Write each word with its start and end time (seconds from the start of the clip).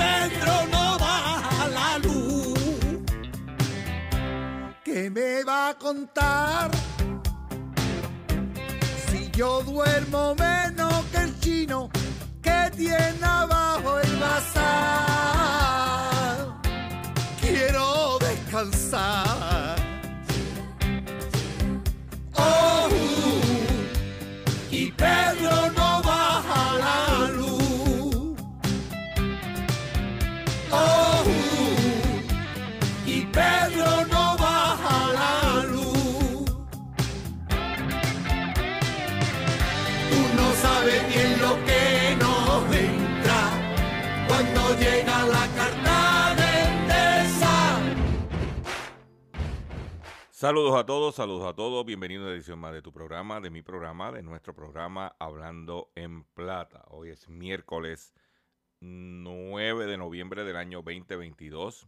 Pedro 0.00 0.54
no 0.72 0.98
baja 0.98 1.68
la 1.68 1.98
luz. 1.98 2.58
¿Qué 4.84 5.10
me 5.10 5.44
va 5.44 5.70
a 5.70 5.74
contar? 5.78 6.70
Si 9.06 9.30
yo 9.32 9.62
duermo 9.62 10.34
menos 10.36 11.04
que 11.12 11.18
el 11.18 11.40
chino 11.40 11.90
que 12.42 12.70
tiene 12.76 13.22
abajo 13.22 13.98
el 14.00 14.16
bazar. 14.16 14.60
Quiero 17.40 18.18
descansar. 18.20 19.79
Saludos 50.40 50.74
a 50.74 50.86
todos, 50.86 51.16
saludos 51.16 51.46
a 51.46 51.54
todos. 51.54 51.84
Bienvenidos 51.84 52.26
a 52.26 52.32
edición 52.32 52.58
más 52.58 52.72
de 52.72 52.80
tu 52.80 52.94
programa, 52.94 53.42
de 53.42 53.50
mi 53.50 53.60
programa, 53.60 54.10
de 54.10 54.22
nuestro 54.22 54.54
programa 54.54 55.14
Hablando 55.18 55.92
en 55.94 56.24
Plata. 56.24 56.82
Hoy 56.88 57.10
es 57.10 57.28
miércoles 57.28 58.14
9 58.80 59.84
de 59.84 59.98
noviembre 59.98 60.44
del 60.44 60.56
año 60.56 60.78
2022. 60.78 61.86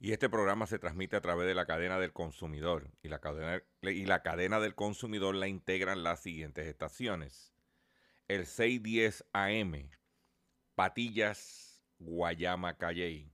Y 0.00 0.10
este 0.10 0.28
programa 0.28 0.66
se 0.66 0.80
transmite 0.80 1.14
a 1.14 1.20
través 1.20 1.46
de 1.46 1.54
la 1.54 1.66
cadena 1.66 2.00
del 2.00 2.12
consumidor. 2.12 2.90
Y 3.00 3.06
la 3.06 3.20
cadena, 3.20 3.62
y 3.82 4.06
la 4.06 4.24
cadena 4.24 4.58
del 4.58 4.74
consumidor 4.74 5.36
la 5.36 5.46
integran 5.46 6.02
las 6.02 6.18
siguientes 6.18 6.66
estaciones. 6.66 7.54
El 8.26 8.44
610 8.44 9.24
AM, 9.32 9.88
Patillas, 10.74 11.80
Guayama, 12.00 12.76
Calley 12.76 13.33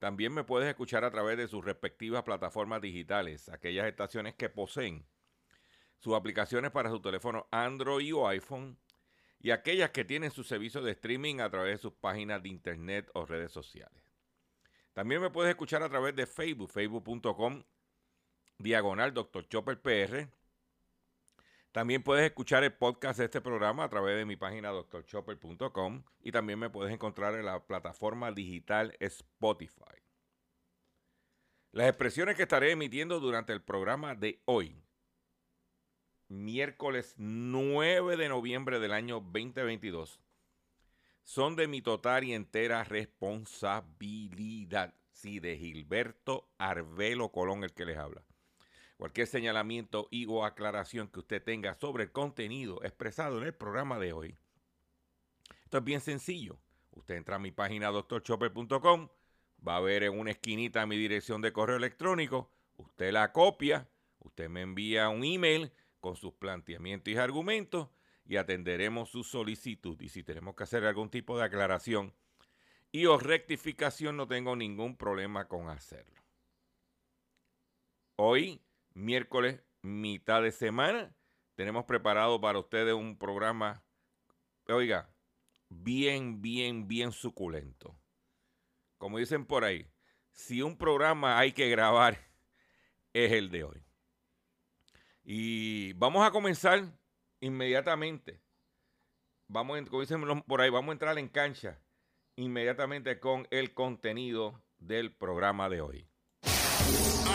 también 0.00 0.32
me 0.32 0.44
puedes 0.44 0.66
escuchar 0.66 1.04
a 1.04 1.10
través 1.10 1.36
de 1.36 1.46
sus 1.46 1.62
respectivas 1.62 2.22
plataformas 2.22 2.80
digitales, 2.80 3.50
aquellas 3.50 3.86
estaciones 3.86 4.34
que 4.34 4.48
poseen 4.48 5.06
sus 5.98 6.14
aplicaciones 6.14 6.70
para 6.70 6.88
su 6.88 7.02
teléfono 7.02 7.46
Android 7.50 8.16
o 8.16 8.26
iPhone 8.26 8.78
y 9.40 9.50
aquellas 9.50 9.90
que 9.90 10.06
tienen 10.06 10.30
su 10.30 10.42
servicio 10.42 10.80
de 10.80 10.92
streaming 10.92 11.40
a 11.40 11.50
través 11.50 11.74
de 11.74 11.82
sus 11.82 11.92
páginas 11.92 12.42
de 12.42 12.48
internet 12.48 13.10
o 13.12 13.26
redes 13.26 13.52
sociales. 13.52 14.02
También 14.94 15.20
me 15.20 15.28
puedes 15.28 15.50
escuchar 15.50 15.82
a 15.82 15.90
través 15.90 16.16
de 16.16 16.26
Facebook, 16.26 16.70
facebook.com, 16.70 17.62
diagonal 18.58 19.12
Dr. 19.12 19.48
Chopper. 19.48 20.30
También 21.72 22.02
puedes 22.02 22.24
escuchar 22.24 22.64
el 22.64 22.72
podcast 22.72 23.20
de 23.20 23.26
este 23.26 23.40
programa 23.40 23.84
a 23.84 23.88
través 23.88 24.16
de 24.16 24.24
mi 24.24 24.34
página 24.34 24.72
drchopper.com 24.72 26.02
y 26.20 26.32
también 26.32 26.58
me 26.58 26.68
puedes 26.68 26.92
encontrar 26.92 27.36
en 27.36 27.46
la 27.46 27.64
plataforma 27.64 28.32
digital 28.32 28.96
Spotify. 28.98 29.84
Las 31.70 31.88
expresiones 31.88 32.34
que 32.34 32.42
estaré 32.42 32.72
emitiendo 32.72 33.20
durante 33.20 33.52
el 33.52 33.62
programa 33.62 34.16
de 34.16 34.42
hoy, 34.46 34.82
miércoles 36.26 37.14
9 37.18 38.16
de 38.16 38.28
noviembre 38.28 38.80
del 38.80 38.92
año 38.92 39.20
2022, 39.20 40.20
son 41.22 41.54
de 41.54 41.68
mi 41.68 41.82
total 41.82 42.24
y 42.24 42.32
entera 42.32 42.82
responsabilidad. 42.82 44.96
Sí, 45.12 45.38
de 45.38 45.56
Gilberto 45.56 46.50
Arbelo 46.58 47.30
Colón, 47.30 47.62
el 47.62 47.72
que 47.72 47.84
les 47.84 47.96
habla. 47.96 48.24
Cualquier 49.00 49.28
señalamiento 49.28 50.08
y 50.10 50.26
o 50.26 50.44
aclaración 50.44 51.08
que 51.08 51.20
usted 51.20 51.42
tenga 51.42 51.74
sobre 51.74 52.04
el 52.04 52.12
contenido 52.12 52.84
expresado 52.84 53.38
en 53.38 53.44
el 53.44 53.54
programa 53.54 53.98
de 53.98 54.12
hoy. 54.12 54.36
Esto 55.64 55.78
es 55.78 55.84
bien 55.84 56.02
sencillo. 56.02 56.60
Usted 56.90 57.14
entra 57.14 57.36
a 57.36 57.38
mi 57.38 57.50
página 57.50 57.88
doctorchopper.com, 57.88 59.08
va 59.66 59.76
a 59.76 59.80
ver 59.80 60.02
en 60.02 60.18
una 60.18 60.32
esquinita 60.32 60.84
mi 60.84 60.98
dirección 60.98 61.40
de 61.40 61.50
correo 61.50 61.78
electrónico, 61.78 62.50
usted 62.76 63.10
la 63.10 63.32
copia, 63.32 63.88
usted 64.18 64.50
me 64.50 64.60
envía 64.60 65.08
un 65.08 65.24
email 65.24 65.72
con 65.98 66.14
sus 66.14 66.34
planteamientos 66.34 67.10
y 67.10 67.16
argumentos 67.16 67.88
y 68.26 68.36
atenderemos 68.36 69.08
su 69.08 69.24
solicitud. 69.24 69.98
Y 70.02 70.10
si 70.10 70.22
tenemos 70.22 70.54
que 70.54 70.64
hacer 70.64 70.84
algún 70.84 71.08
tipo 71.08 71.38
de 71.38 71.44
aclaración 71.44 72.12
y 72.92 73.06
o 73.06 73.16
rectificación, 73.16 74.18
no 74.18 74.28
tengo 74.28 74.56
ningún 74.56 74.94
problema 74.94 75.48
con 75.48 75.70
hacerlo. 75.70 76.20
Hoy 78.16 78.60
miércoles, 79.00 79.60
mitad 79.82 80.42
de 80.42 80.52
semana. 80.52 81.14
Tenemos 81.54 81.84
preparado 81.84 82.40
para 82.40 82.58
ustedes 82.58 82.94
un 82.94 83.18
programa, 83.18 83.82
oiga, 84.68 85.10
bien, 85.68 86.40
bien, 86.40 86.86
bien 86.86 87.12
suculento. 87.12 87.98
Como 88.98 89.18
dicen 89.18 89.46
por 89.46 89.64
ahí, 89.64 89.90
si 90.32 90.62
un 90.62 90.76
programa 90.76 91.38
hay 91.38 91.52
que 91.52 91.68
grabar, 91.68 92.18
es 93.12 93.32
el 93.32 93.50
de 93.50 93.64
hoy. 93.64 93.84
Y 95.22 95.92
vamos 95.94 96.26
a 96.26 96.30
comenzar 96.30 96.84
inmediatamente. 97.40 98.40
Vamos, 99.48 99.80
como 99.88 100.00
dicen 100.00 100.42
por 100.46 100.60
ahí, 100.60 100.70
vamos 100.70 100.90
a 100.90 100.92
entrar 100.92 101.18
en 101.18 101.28
cancha 101.28 101.80
inmediatamente 102.36 103.18
con 103.18 103.46
el 103.50 103.74
contenido 103.74 104.62
del 104.78 105.12
programa 105.12 105.68
de 105.68 105.80
hoy. 105.80 106.08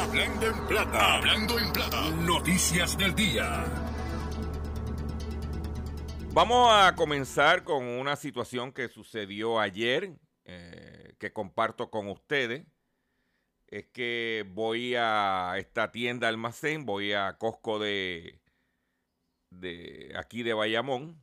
Hablando 0.02 0.48
en 0.48 0.68
plata. 0.68 1.16
Hablando 1.16 1.60
en 1.60 1.74
plata. 1.74 2.10
Noticias 2.12 2.98
del 2.98 3.16
día. 3.16 3.66
Vamos 6.34 6.70
a 6.72 6.96
comenzar 6.96 7.64
con 7.64 7.84
una 7.86 8.16
situación 8.16 8.74
que 8.74 8.90
sucedió 8.90 9.60
ayer, 9.60 10.18
eh, 10.44 11.16
que 11.18 11.32
comparto 11.32 11.90
con 11.90 12.08
ustedes. 12.10 12.66
Es 13.68 13.88
que 13.88 14.46
voy 14.54 14.96
a 14.98 15.54
esta 15.58 15.92
tienda 15.92 16.28
almacén, 16.28 16.86
voy 16.86 17.14
a 17.14 17.38
Costco 17.38 17.80
de, 17.80 18.42
de 19.50 20.14
aquí 20.18 20.44
de 20.44 20.54
Bayamón 20.54 21.20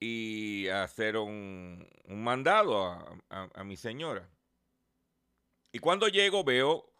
y 0.00 0.68
a 0.68 0.82
hacer 0.82 1.16
un, 1.16 1.88
un 2.04 2.22
mandado 2.24 2.84
a, 2.86 3.18
a- 3.30 3.50
a 3.54 3.64
mi 3.64 3.76
señora. 3.76 4.28
Y 5.72 5.78
cuando 5.78 6.08
llego 6.08 6.44
veo 6.44 6.92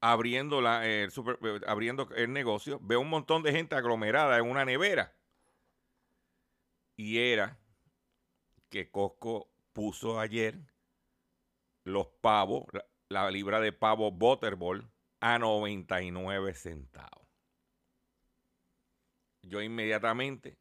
abriendo, 0.00 0.60
la, 0.60 0.86
el 0.86 1.10
eh, 1.10 1.60
abriendo 1.66 2.08
el 2.16 2.32
negocio, 2.32 2.78
veo 2.82 3.00
un 3.00 3.08
montón 3.08 3.42
de 3.42 3.52
gente 3.52 3.76
aglomerada 3.76 4.38
en 4.38 4.50
una 4.50 4.64
nevera. 4.64 5.16
Y 6.96 7.18
era 7.18 7.58
que 8.68 8.90
Costco 8.90 9.50
puso 9.72 10.18
ayer 10.18 10.58
los 11.84 12.08
pavos, 12.20 12.64
la, 12.72 12.84
la 13.08 13.30
libra 13.30 13.60
de 13.60 13.72
pavo 13.72 14.10
Butterball, 14.10 14.90
a 15.20 15.38
99 15.38 16.54
centavos. 16.54 17.28
Yo 19.42 19.62
inmediatamente 19.62 20.58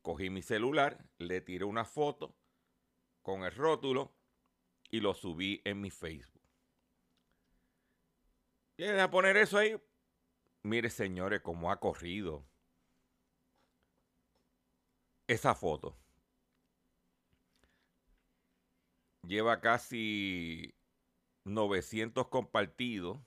cogí 0.00 0.30
mi 0.30 0.42
celular, 0.42 1.04
le 1.18 1.40
tiré 1.40 1.64
una 1.64 1.84
foto 1.84 2.36
con 3.22 3.42
el 3.42 3.52
rótulo 3.52 4.15
y 4.96 5.00
lo 5.00 5.12
subí 5.12 5.60
en 5.64 5.80
mi 5.80 5.90
Facebook. 5.90 6.42
Y 8.78 8.84
a 8.86 9.10
poner 9.10 9.36
eso 9.36 9.58
ahí. 9.58 9.76
Mire, 10.62 10.88
señores, 10.90 11.42
cómo 11.42 11.70
ha 11.70 11.78
corrido 11.78 12.46
esa 15.26 15.54
foto. 15.54 15.96
Lleva 19.22 19.60
casi 19.60 20.74
900 21.44 22.28
compartidos, 22.28 23.18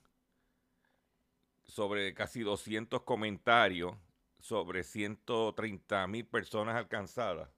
sobre 1.64 2.14
casi 2.14 2.40
200 2.40 3.02
comentarios, 3.02 3.96
sobre 4.40 4.82
130 4.82 6.06
mil 6.08 6.26
personas 6.26 6.74
alcanzadas. 6.74 7.48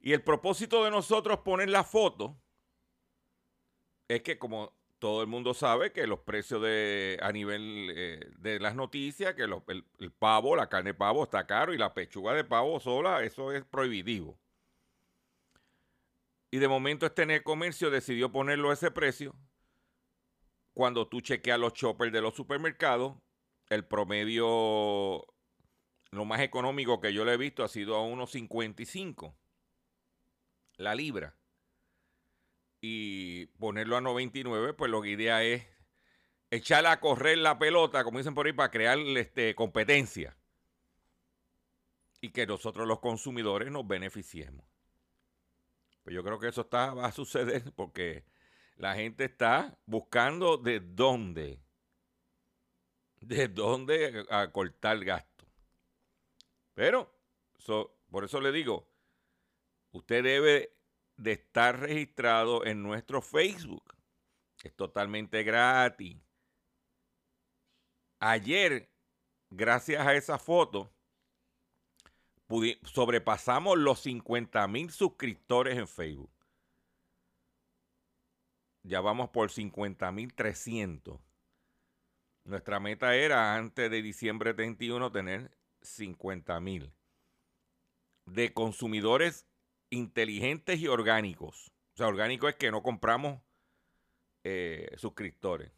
Y 0.00 0.12
el 0.12 0.22
propósito 0.22 0.84
de 0.84 0.90
nosotros 0.90 1.40
poner 1.40 1.68
la 1.68 1.84
foto 1.84 2.40
es 4.08 4.22
que 4.22 4.38
como 4.38 4.74
todo 4.98 5.22
el 5.22 5.28
mundo 5.28 5.54
sabe 5.54 5.92
que 5.92 6.06
los 6.06 6.20
precios 6.20 6.62
de 6.62 7.18
a 7.22 7.32
nivel 7.32 7.90
eh, 7.94 8.30
de 8.38 8.60
las 8.60 8.74
noticias, 8.74 9.34
que 9.34 9.42
el, 9.42 10.12
pavo, 10.12 10.56
la 10.56 10.68
carne 10.68 10.90
de 10.90 10.94
pavo 10.94 11.24
está 11.24 11.46
caro 11.46 11.72
y 11.74 11.78
la 11.78 11.94
pechuga 11.94 12.34
de 12.34 12.44
pavo 12.44 12.80
sola, 12.80 13.22
eso 13.22 13.52
es 13.52 13.64
prohibitivo. 13.64 14.38
Y 16.50 16.58
de 16.58 16.68
momento 16.68 17.06
este 17.06 17.42
comercio 17.42 17.90
decidió 17.90 18.32
ponerlo 18.32 18.70
a 18.70 18.74
ese 18.74 18.90
precio. 18.90 19.34
Cuando 20.74 21.08
tú 21.08 21.20
chequeas 21.20 21.58
los 21.58 21.74
choppers 21.74 22.12
de 22.12 22.20
los 22.20 22.34
supermercados, 22.34 23.16
el 23.68 23.84
promedio, 23.84 25.24
lo 26.10 26.24
más 26.24 26.40
económico 26.40 27.00
que 27.00 27.12
yo 27.12 27.24
le 27.24 27.34
he 27.34 27.36
visto 27.36 27.62
ha 27.62 27.68
sido 27.68 27.96
a 27.96 28.02
unos 28.02 28.32
55 28.32 29.36
la 30.80 30.94
libra 30.94 31.36
y 32.80 33.46
ponerlo 33.58 33.96
a 33.96 34.00
99, 34.00 34.72
pues 34.74 34.90
lo 34.90 35.02
que 35.02 35.10
idea 35.10 35.42
es 35.42 35.66
echarle 36.50 36.88
a 36.88 37.00
correr 37.00 37.38
la 37.38 37.58
pelota, 37.58 38.02
como 38.04 38.18
dicen 38.18 38.34
por 38.34 38.46
ahí, 38.46 38.52
para 38.52 38.70
crear 38.70 38.98
este, 38.98 39.54
competencia. 39.54 40.36
Y 42.22 42.30
que 42.30 42.46
nosotros 42.46 42.86
los 42.86 43.00
consumidores 43.00 43.70
nos 43.70 43.86
beneficiemos. 43.86 44.66
Pues 46.02 46.14
yo 46.14 46.24
creo 46.24 46.38
que 46.38 46.48
eso 46.48 46.62
está, 46.62 46.94
va 46.94 47.06
a 47.06 47.12
suceder 47.12 47.72
porque 47.74 48.24
la 48.76 48.94
gente 48.94 49.24
está 49.24 49.78
buscando 49.86 50.56
de 50.56 50.80
dónde, 50.80 51.62
de 53.20 53.48
dónde 53.48 54.24
a 54.30 54.50
cortar 54.50 55.02
gasto. 55.04 55.46
Pero, 56.74 57.14
por 58.10 58.24
eso 58.24 58.40
le 58.40 58.52
digo, 58.52 58.89
usted 59.92 60.22
debe 60.22 60.74
de 61.16 61.32
estar 61.32 61.80
registrado 61.80 62.64
en 62.64 62.82
nuestro 62.82 63.20
Facebook. 63.22 63.84
Es 64.62 64.74
totalmente 64.74 65.42
gratis. 65.42 66.16
Ayer, 68.20 68.90
gracias 69.50 70.06
a 70.06 70.14
esa 70.14 70.38
foto, 70.38 70.92
sobrepasamos 72.82 73.78
los 73.78 74.00
50 74.00 74.66
mil 74.68 74.90
suscriptores 74.90 75.78
en 75.78 75.88
Facebook. 75.88 76.30
Ya 78.82 79.00
vamos 79.00 79.30
por 79.30 79.50
50 79.50 80.10
mil 80.12 80.34
300. 80.34 81.20
Nuestra 82.44 82.80
meta 82.80 83.14
era 83.14 83.54
antes 83.54 83.90
de 83.90 84.02
diciembre 84.02 84.54
31 84.54 85.12
tener 85.12 85.50
50 85.82 86.58
mil 86.60 86.92
de 88.24 88.52
consumidores 88.52 89.46
inteligentes 89.90 90.80
y 90.80 90.88
orgánicos. 90.88 91.72
O 91.94 91.96
sea, 91.96 92.08
orgánico 92.08 92.48
es 92.48 92.56
que 92.56 92.70
no 92.70 92.82
compramos 92.82 93.40
eh, 94.44 94.94
suscriptores. 94.96 95.70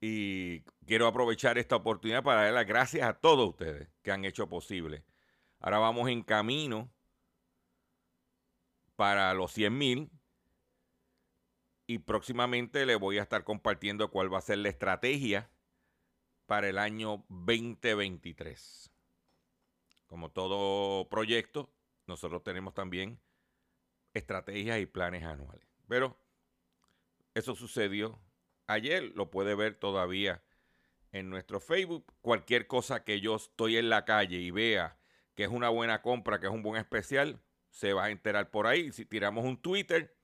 Y 0.00 0.60
quiero 0.86 1.06
aprovechar 1.06 1.56
esta 1.56 1.76
oportunidad 1.76 2.22
para 2.22 2.42
dar 2.42 2.52
las 2.52 2.66
gracias 2.66 3.08
a 3.08 3.14
todos 3.14 3.48
ustedes 3.48 3.88
que 4.02 4.10
han 4.10 4.24
hecho 4.24 4.48
posible. 4.48 5.04
Ahora 5.60 5.78
vamos 5.78 6.10
en 6.10 6.22
camino 6.22 6.90
para 8.96 9.32
los 9.34 9.52
100 9.52 9.78
mil 9.78 10.10
y 11.86 11.98
próximamente 11.98 12.86
le 12.86 12.96
voy 12.96 13.18
a 13.18 13.22
estar 13.22 13.44
compartiendo 13.44 14.10
cuál 14.10 14.32
va 14.32 14.38
a 14.38 14.42
ser 14.42 14.58
la 14.58 14.68
estrategia 14.68 15.50
para 16.46 16.68
el 16.68 16.78
año 16.78 17.24
2023. 17.28 18.90
Como 20.06 20.30
todo 20.30 21.08
proyecto, 21.08 21.72
nosotros 22.06 22.42
tenemos 22.42 22.74
también 22.74 23.20
estrategias 24.12 24.80
y 24.80 24.86
planes 24.86 25.24
anuales. 25.24 25.66
Pero 25.88 26.18
eso 27.34 27.54
sucedió 27.54 28.18
ayer, 28.66 29.12
lo 29.14 29.30
puede 29.30 29.54
ver 29.54 29.74
todavía 29.74 30.42
en 31.12 31.30
nuestro 31.30 31.60
Facebook. 31.60 32.12
Cualquier 32.20 32.66
cosa 32.66 33.04
que 33.04 33.20
yo 33.20 33.36
estoy 33.36 33.76
en 33.76 33.88
la 33.88 34.04
calle 34.04 34.38
y 34.38 34.50
vea 34.50 34.98
que 35.34 35.44
es 35.44 35.50
una 35.50 35.68
buena 35.68 36.00
compra, 36.02 36.38
que 36.38 36.46
es 36.46 36.52
un 36.52 36.62
buen 36.62 36.80
especial, 36.80 37.40
se 37.70 37.92
va 37.92 38.04
a 38.04 38.10
enterar 38.10 38.50
por 38.50 38.66
ahí. 38.66 38.92
Si 38.92 39.04
tiramos 39.04 39.44
un 39.44 39.60
Twitter 39.60 40.16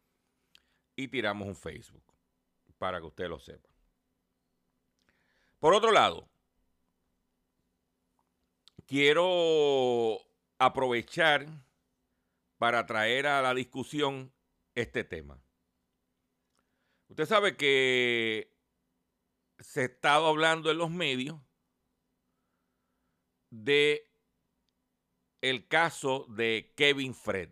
y 0.95 1.09
tiramos 1.09 1.49
un 1.49 1.57
Facebook, 1.57 2.05
para 2.79 3.01
que 3.01 3.07
usted 3.07 3.29
lo 3.29 3.39
sepa. 3.39 3.69
Por 5.59 5.75
otro 5.75 5.91
lado, 5.91 6.29
quiero 8.87 10.19
aprovechar 10.59 11.47
para 12.61 12.85
traer 12.85 13.27
a 13.27 13.41
la 13.41 13.55
discusión 13.55 14.35
este 14.75 15.03
tema. 15.03 15.43
Usted 17.09 17.25
sabe 17.25 17.57
que 17.57 18.55
se 19.61 19.81
ha 19.81 19.85
estado 19.85 20.27
hablando 20.27 20.71
en 20.71 20.77
los 20.77 20.91
medios 20.91 21.41
de 23.49 24.13
el 25.41 25.69
caso 25.69 26.27
de 26.29 26.75
Kevin 26.77 27.15
Fred. 27.15 27.49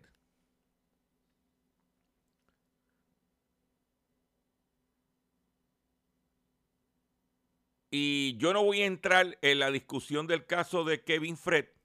Y 7.89 8.37
yo 8.37 8.53
no 8.53 8.63
voy 8.63 8.83
a 8.83 8.85
entrar 8.85 9.39
en 9.41 9.57
la 9.57 9.71
discusión 9.71 10.27
del 10.27 10.45
caso 10.45 10.83
de 10.83 11.03
Kevin 11.03 11.35
Fred 11.35 11.78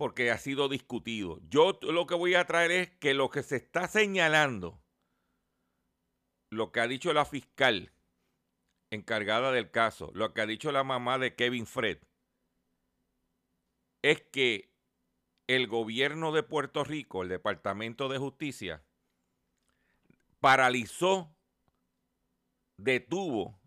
porque 0.00 0.30
ha 0.30 0.38
sido 0.38 0.70
discutido. 0.70 1.40
Yo 1.50 1.78
lo 1.82 2.06
que 2.06 2.14
voy 2.14 2.34
a 2.34 2.46
traer 2.46 2.70
es 2.70 2.90
que 2.90 3.12
lo 3.12 3.28
que 3.28 3.42
se 3.42 3.56
está 3.56 3.86
señalando, 3.86 4.82
lo 6.48 6.72
que 6.72 6.80
ha 6.80 6.88
dicho 6.88 7.12
la 7.12 7.26
fiscal 7.26 7.92
encargada 8.88 9.52
del 9.52 9.70
caso, 9.70 10.10
lo 10.14 10.32
que 10.32 10.40
ha 10.40 10.46
dicho 10.46 10.72
la 10.72 10.84
mamá 10.84 11.18
de 11.18 11.34
Kevin 11.34 11.66
Fred, 11.66 11.98
es 14.00 14.22
que 14.22 14.72
el 15.46 15.66
gobierno 15.66 16.32
de 16.32 16.44
Puerto 16.44 16.82
Rico, 16.82 17.22
el 17.22 17.28
Departamento 17.28 18.08
de 18.08 18.16
Justicia, 18.16 18.82
paralizó 20.40 21.36
detuvo 22.78 23.60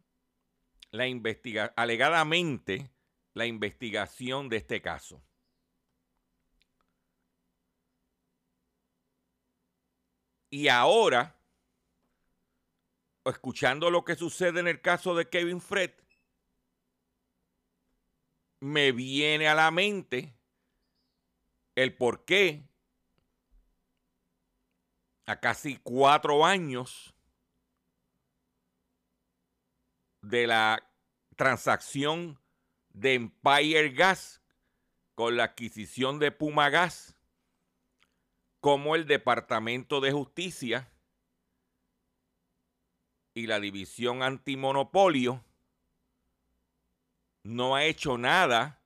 alegadamente 1.76 2.90
la 3.36 3.46
investigación 3.46 4.50
de 4.50 4.58
este 4.58 4.82
caso. 4.82 5.24
Y 10.54 10.68
ahora, 10.68 11.36
escuchando 13.26 13.90
lo 13.90 14.06
que 14.06 14.16
sucede 14.16 14.60
en 14.60 14.68
el 14.68 14.82
caso 14.82 15.16
de 15.16 15.28
Kevin 15.28 15.60
Fred, 15.60 15.90
me 18.60 18.92
viene 18.92 19.48
a 19.48 19.56
la 19.56 19.72
mente 19.72 20.38
el 21.74 21.98
por 21.98 22.24
qué 22.26 22.70
a 25.26 25.40
casi 25.40 25.78
cuatro 25.78 26.46
años 26.46 27.16
de 30.22 30.46
la 30.46 30.88
transacción 31.36 32.40
de 32.90 33.16
Empire 33.16 33.90
Gas 33.90 34.40
con 35.16 35.36
la 35.36 35.46
adquisición 35.46 36.20
de 36.20 36.32
Puma 36.32 36.70
Gas, 36.70 37.18
como 38.64 38.96
el 38.96 39.08
Departamento 39.08 40.00
de 40.00 40.14
Justicia 40.14 40.90
y 43.34 43.46
la 43.48 43.60
División 43.60 44.24
Antimonopolio 44.24 45.44
no 47.44 47.76
ha 47.76 47.84
hecho 47.84 48.18
nada 48.18 48.82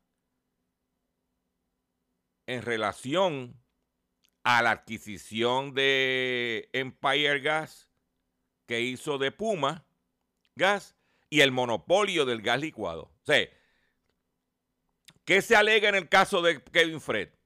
en 2.48 2.63
relación 2.63 3.55
a 4.41 4.63
la 4.63 4.72
adquisición 4.72 5.75
de 5.75 6.72
Empire 6.74 7.39
Gas 7.41 7.88
que 8.65 8.81
hizo 8.81 9.19
de 9.19 9.31
Puma 9.31 9.86
Gas 10.55 10.96
y 11.29 11.41
el 11.41 11.51
monopolio 11.51 12.25
del 12.25 12.41
gas 12.41 12.60
licuado. 12.60 13.12
¿qué 15.24 15.43
se 15.43 15.55
alega 15.55 15.88
en 15.88 15.93
el 15.93 16.10
caso 16.10 16.41
de 16.41 16.63
Kevin 16.63 17.00
Fred? 17.00 17.37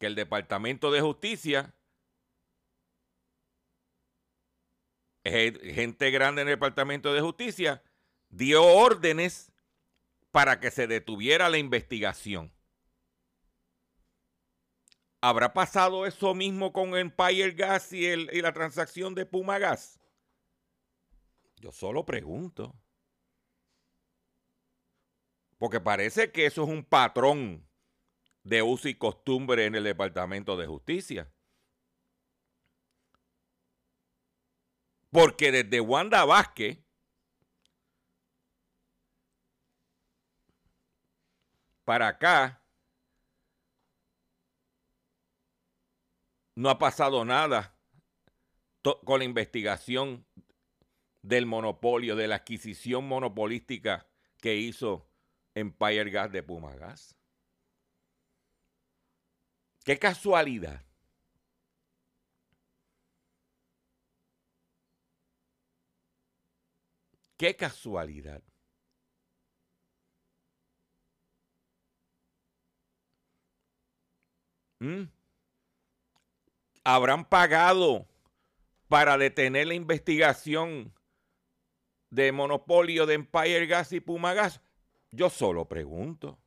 Que 0.00 0.06
el 0.06 0.14
Departamento 0.14 0.90
de 0.90 1.02
Justicia, 1.02 1.74
gente 5.22 6.10
grande 6.10 6.40
en 6.40 6.48
el 6.48 6.54
Departamento 6.54 7.12
de 7.12 7.20
Justicia, 7.20 7.82
dio 8.30 8.64
órdenes 8.64 9.52
para 10.30 10.58
que 10.58 10.70
se 10.70 10.86
detuviera 10.86 11.50
la 11.50 11.58
investigación. 11.58 12.50
¿Habrá 15.20 15.52
pasado 15.52 16.06
eso 16.06 16.34
mismo 16.34 16.72
con 16.72 16.96
Empire 16.96 17.50
Gas 17.50 17.92
y, 17.92 18.06
y 18.06 18.40
la 18.40 18.54
transacción 18.54 19.14
de 19.14 19.26
Puma 19.26 19.58
Gas? 19.58 20.00
Yo 21.56 21.72
solo 21.72 22.06
pregunto. 22.06 22.74
Porque 25.58 25.78
parece 25.78 26.32
que 26.32 26.46
eso 26.46 26.62
es 26.62 26.70
un 26.70 26.82
patrón 26.82 27.69
de 28.50 28.62
uso 28.62 28.88
y 28.88 28.96
costumbre 28.96 29.64
en 29.64 29.76
el 29.76 29.84
Departamento 29.84 30.56
de 30.56 30.66
Justicia. 30.66 31.32
Porque 35.08 35.52
desde 35.52 35.80
Wanda 35.80 36.24
Vázquez 36.24 36.84
para 41.84 42.08
acá 42.08 42.60
no 46.56 46.70
ha 46.70 46.78
pasado 46.78 47.24
nada 47.24 47.78
con 49.04 49.20
la 49.20 49.24
investigación 49.24 50.26
del 51.22 51.46
monopolio, 51.46 52.16
de 52.16 52.26
la 52.26 52.36
adquisición 52.36 53.06
monopolística 53.06 54.08
que 54.38 54.56
hizo 54.56 55.08
Empire 55.54 56.10
Gas 56.10 56.32
de 56.32 56.42
Puma 56.42 56.74
Gas. 56.74 57.19
Qué 59.84 59.98
casualidad. 59.98 60.84
Qué 67.36 67.56
casualidad. 67.56 68.42
¿Mm? 74.80 75.04
¿Habrán 76.84 77.24
pagado 77.24 78.06
para 78.88 79.16
detener 79.16 79.68
la 79.68 79.74
investigación 79.74 80.92
de 82.10 82.32
monopolio 82.32 83.06
de 83.06 83.14
Empire 83.14 83.66
Gas 83.66 83.92
y 83.92 84.00
Puma 84.00 84.34
Gas? 84.34 84.60
Yo 85.10 85.30
solo 85.30 85.66
pregunto. 85.66 86.38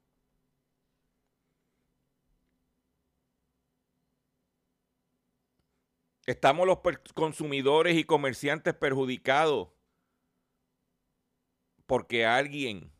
Estamos 6.25 6.65
los 6.65 6.80
consumidores 7.13 7.98
y 7.98 8.06
comerciantes 8.06 8.74
perjudicados 8.74 9.70
porque 11.86 12.25
alguien 12.25 12.92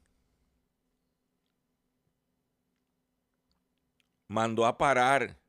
mandó 4.28 4.66
a 4.66 4.78
parar 4.78 5.40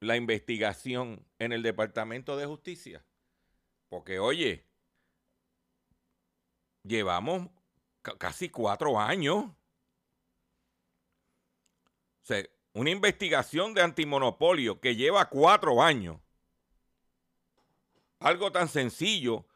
la 0.00 0.16
investigación 0.16 1.24
en 1.38 1.52
el 1.52 1.62
Departamento 1.62 2.36
de 2.36 2.46
Justicia. 2.46 3.04
Porque, 3.88 4.18
oye, 4.18 4.66
llevamos 6.82 7.48
casi 8.18 8.48
cuatro 8.48 8.98
años. 8.98 9.44
O 9.44 9.54
sea, 12.22 12.44
una 12.72 12.90
investigación 12.90 13.74
de 13.74 13.82
antimonopolio 13.82 14.80
que 14.80 14.96
lleva 14.96 15.28
cuatro 15.28 15.82
años. 15.82 16.20
Algo 18.20 18.52
tan 18.52 18.68
sencillo, 18.68 19.46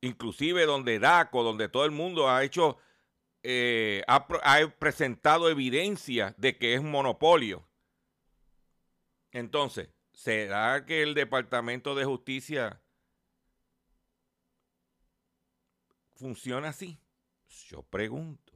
inclusive 0.00 0.64
donde 0.66 0.98
DACO, 0.98 1.42
donde 1.42 1.68
todo 1.68 1.84
el 1.84 1.90
mundo 1.90 2.28
ha 2.28 2.42
hecho, 2.44 2.78
eh, 3.42 4.02
ha, 4.08 4.26
ha 4.42 4.68
presentado 4.78 5.48
evidencia 5.50 6.34
de 6.38 6.56
que 6.56 6.74
es 6.74 6.80
un 6.80 6.90
monopolio. 6.90 7.68
Entonces, 9.32 9.90
¿será 10.12 10.86
que 10.86 11.02
el 11.02 11.14
Departamento 11.14 11.94
de 11.94 12.06
Justicia 12.06 12.80
funciona 16.14 16.70
así? 16.70 16.98
Yo 17.68 17.82
pregunto. 17.82 18.55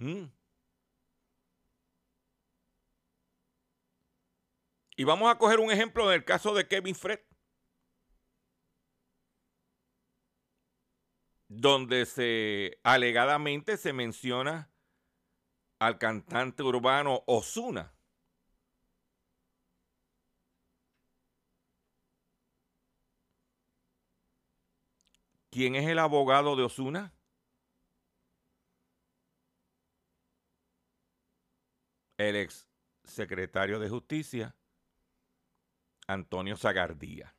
Mm. 0.00 0.30
Y 4.96 5.04
vamos 5.04 5.30
a 5.30 5.38
coger 5.38 5.60
un 5.60 5.70
ejemplo 5.70 6.08
en 6.10 6.14
el 6.16 6.24
caso 6.24 6.54
de 6.54 6.66
Kevin 6.66 6.94
Fred, 6.94 7.20
donde 11.48 12.04
se 12.06 12.80
alegadamente 12.82 13.76
se 13.76 13.92
menciona 13.92 14.70
al 15.78 15.98
cantante 15.98 16.62
urbano 16.62 17.22
Osuna. 17.26 17.94
¿Quién 25.50 25.74
es 25.76 25.88
el 25.88 25.98
abogado 25.98 26.56
de 26.56 26.62
Osuna? 26.64 27.12
El 32.18 32.34
ex 32.34 32.68
secretario 33.04 33.78
de 33.78 33.88
Justicia, 33.88 34.56
Antonio 36.08 36.56
Zagardía. 36.56 37.36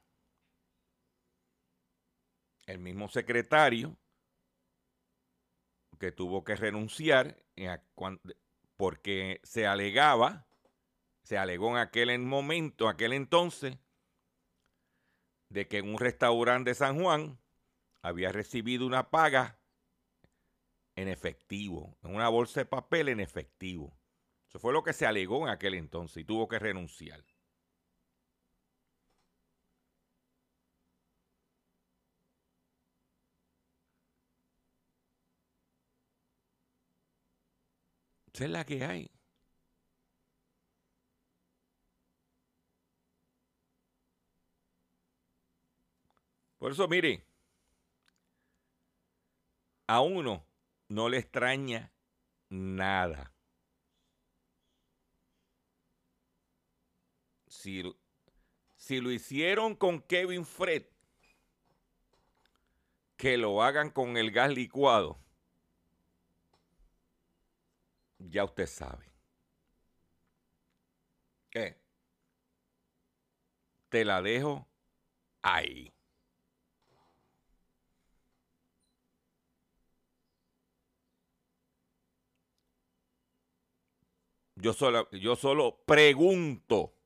El 2.66 2.80
mismo 2.80 3.10
secretario 3.10 3.98
que 6.00 6.14
tuvo 6.14 6.46
que 6.46 6.56
renunciar 6.56 7.44
porque 8.78 9.42
se 9.44 9.68
alegaba, 9.68 10.48
se 11.24 11.38
alegó 11.38 11.72
en 11.72 11.78
aquel 11.78 12.18
momento, 12.20 12.88
aquel 12.88 13.12
entonces, 13.12 13.78
de 15.50 15.68
que 15.68 15.80
en 15.80 15.90
un 15.90 15.98
restaurante 15.98 16.70
de 16.70 16.76
San 16.76 17.02
Juan 17.02 17.38
había 18.02 18.32
recibido 18.32 18.88
una 18.88 19.10
paga 19.10 19.60
en 20.96 21.10
efectivo, 21.10 21.98
en 22.02 22.16
una 22.16 22.30
bolsa 22.30 22.62
de 22.62 22.66
papel 22.66 23.10
en 23.10 23.20
efectivo. 23.20 23.99
Eso 24.50 24.60
fue 24.60 24.74
lo 24.74 24.84
que 24.84 24.94
se 24.94 25.06
alegó 25.06 25.44
en 25.46 25.50
aquel 25.50 25.76
entonces 25.76 26.18
y 26.18 26.26
tuvo 26.26 26.48
que 26.48 26.58
renunciar. 26.60 27.24
Esa 38.34 38.46
es 38.46 38.50
la 38.52 38.66
que 38.66 38.84
hay. 38.84 39.12
Por 46.58 46.72
eso, 46.72 46.88
mire, 46.88 47.26
a 49.88 50.02
uno 50.02 50.46
no 50.88 51.10
le 51.10 51.18
extraña 51.18 51.92
nada. 52.50 53.34
Si, 57.60 57.84
si 58.78 59.02
lo 59.02 59.12
hicieron 59.12 59.76
con 59.76 60.02
Kevin 60.02 60.46
Fred, 60.46 60.86
que 63.18 63.36
lo 63.36 63.62
hagan 63.62 63.90
con 63.90 64.16
el 64.16 64.32
gas 64.32 64.54
licuado. 64.54 65.20
Ya 68.18 68.46
usted 68.46 68.66
sabe. 68.66 69.12
Te 73.90 74.06
la 74.06 74.22
dejo 74.22 74.66
ahí. 75.42 75.92
Yo 84.56 84.72
solo, 84.72 85.10
yo 85.12 85.36
solo 85.36 85.84
pregunto. 85.86 86.99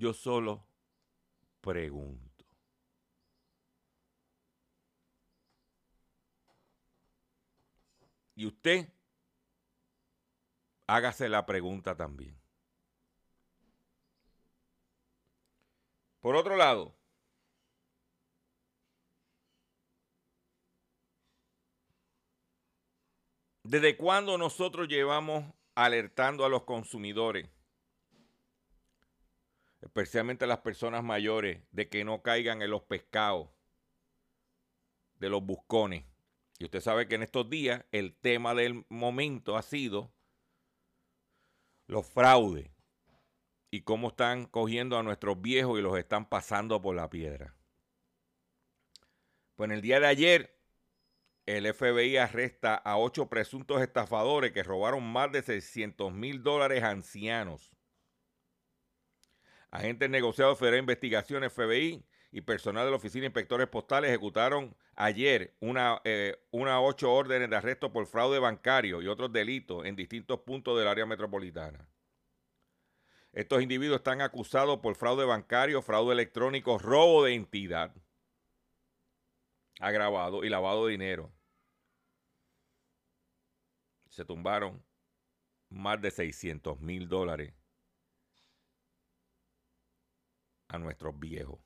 Yo 0.00 0.14
solo 0.14 0.66
pregunto. 1.60 2.46
Y 8.34 8.46
usted 8.46 8.88
hágase 10.86 11.28
la 11.28 11.44
pregunta 11.44 11.94
también. 11.94 12.34
Por 16.20 16.34
otro 16.34 16.56
lado, 16.56 16.96
¿desde 23.64 23.98
cuándo 23.98 24.38
nosotros 24.38 24.88
llevamos 24.88 25.44
alertando 25.74 26.46
a 26.46 26.48
los 26.48 26.62
consumidores, 26.64 27.50
especialmente 29.80 30.46
las 30.46 30.58
personas 30.58 31.02
mayores, 31.02 31.62
de 31.72 31.88
que 31.88 32.04
no 32.04 32.22
caigan 32.22 32.62
en 32.62 32.70
los 32.70 32.82
pescados 32.82 33.48
de 35.16 35.28
los 35.28 35.42
buscones? 35.42 36.04
Y 36.58 36.64
usted 36.64 36.80
sabe 36.80 37.08
que 37.08 37.14
en 37.14 37.22
estos 37.22 37.48
días 37.48 37.84
el 37.90 38.14
tema 38.14 38.54
del 38.54 38.84
momento 38.88 39.56
ha 39.56 39.62
sido 39.62 40.12
los 41.86 42.06
fraudes 42.06 42.70
y 43.70 43.82
cómo 43.82 44.08
están 44.08 44.46
cogiendo 44.46 44.98
a 44.98 45.02
nuestros 45.02 45.40
viejos 45.40 45.78
y 45.78 45.82
los 45.82 45.98
están 45.98 46.28
pasando 46.28 46.82
por 46.82 46.94
la 46.94 47.08
piedra. 47.08 47.54
Pues 49.54 49.68
en 49.68 49.74
el 49.74 49.80
día 49.80 50.00
de 50.00 50.06
ayer, 50.06 50.60
el 51.46 51.72
FBI 51.72 52.16
arresta 52.16 52.74
a 52.74 52.96
ocho 52.98 53.28
presuntos 53.28 53.80
estafadores 53.82 54.52
que 54.52 54.62
robaron 54.62 55.02
más 55.02 55.32
de 55.32 55.42
600 55.42 56.12
mil 56.12 56.42
dólares 56.42 56.82
ancianos. 56.82 57.72
Agentes 59.70 60.10
negociados 60.10 60.58
Federal 60.58 60.78
de 60.78 60.80
Investigaciones 60.80 61.52
FBI 61.52 62.04
y 62.32 62.40
personal 62.40 62.84
de 62.84 62.90
la 62.90 62.96
Oficina 62.96 63.22
de 63.22 63.26
Inspectores 63.26 63.68
Postales 63.68 64.10
ejecutaron 64.10 64.74
ayer 64.96 65.54
una, 65.60 66.00
eh, 66.04 66.36
una 66.50 66.80
ocho 66.80 67.12
órdenes 67.12 67.50
de 67.50 67.56
arresto 67.56 67.92
por 67.92 68.06
fraude 68.06 68.38
bancario 68.38 69.00
y 69.00 69.06
otros 69.06 69.32
delitos 69.32 69.84
en 69.84 69.94
distintos 69.94 70.40
puntos 70.40 70.76
del 70.78 70.88
área 70.88 71.06
metropolitana. 71.06 71.88
Estos 73.32 73.62
individuos 73.62 73.98
están 73.98 74.22
acusados 74.22 74.80
por 74.80 74.96
fraude 74.96 75.24
bancario, 75.24 75.82
fraude 75.82 76.12
electrónico, 76.12 76.78
robo 76.78 77.24
de 77.24 77.34
entidad 77.34 77.94
agravado 79.78 80.44
y 80.44 80.48
lavado 80.48 80.86
de 80.86 80.92
dinero. 80.92 81.32
Se 84.08 84.24
tumbaron 84.24 84.84
más 85.68 86.00
de 86.02 86.10
600 86.10 86.80
mil 86.80 87.08
dólares 87.08 87.54
a 90.70 90.78
nuestros 90.78 91.18
viejos. 91.18 91.58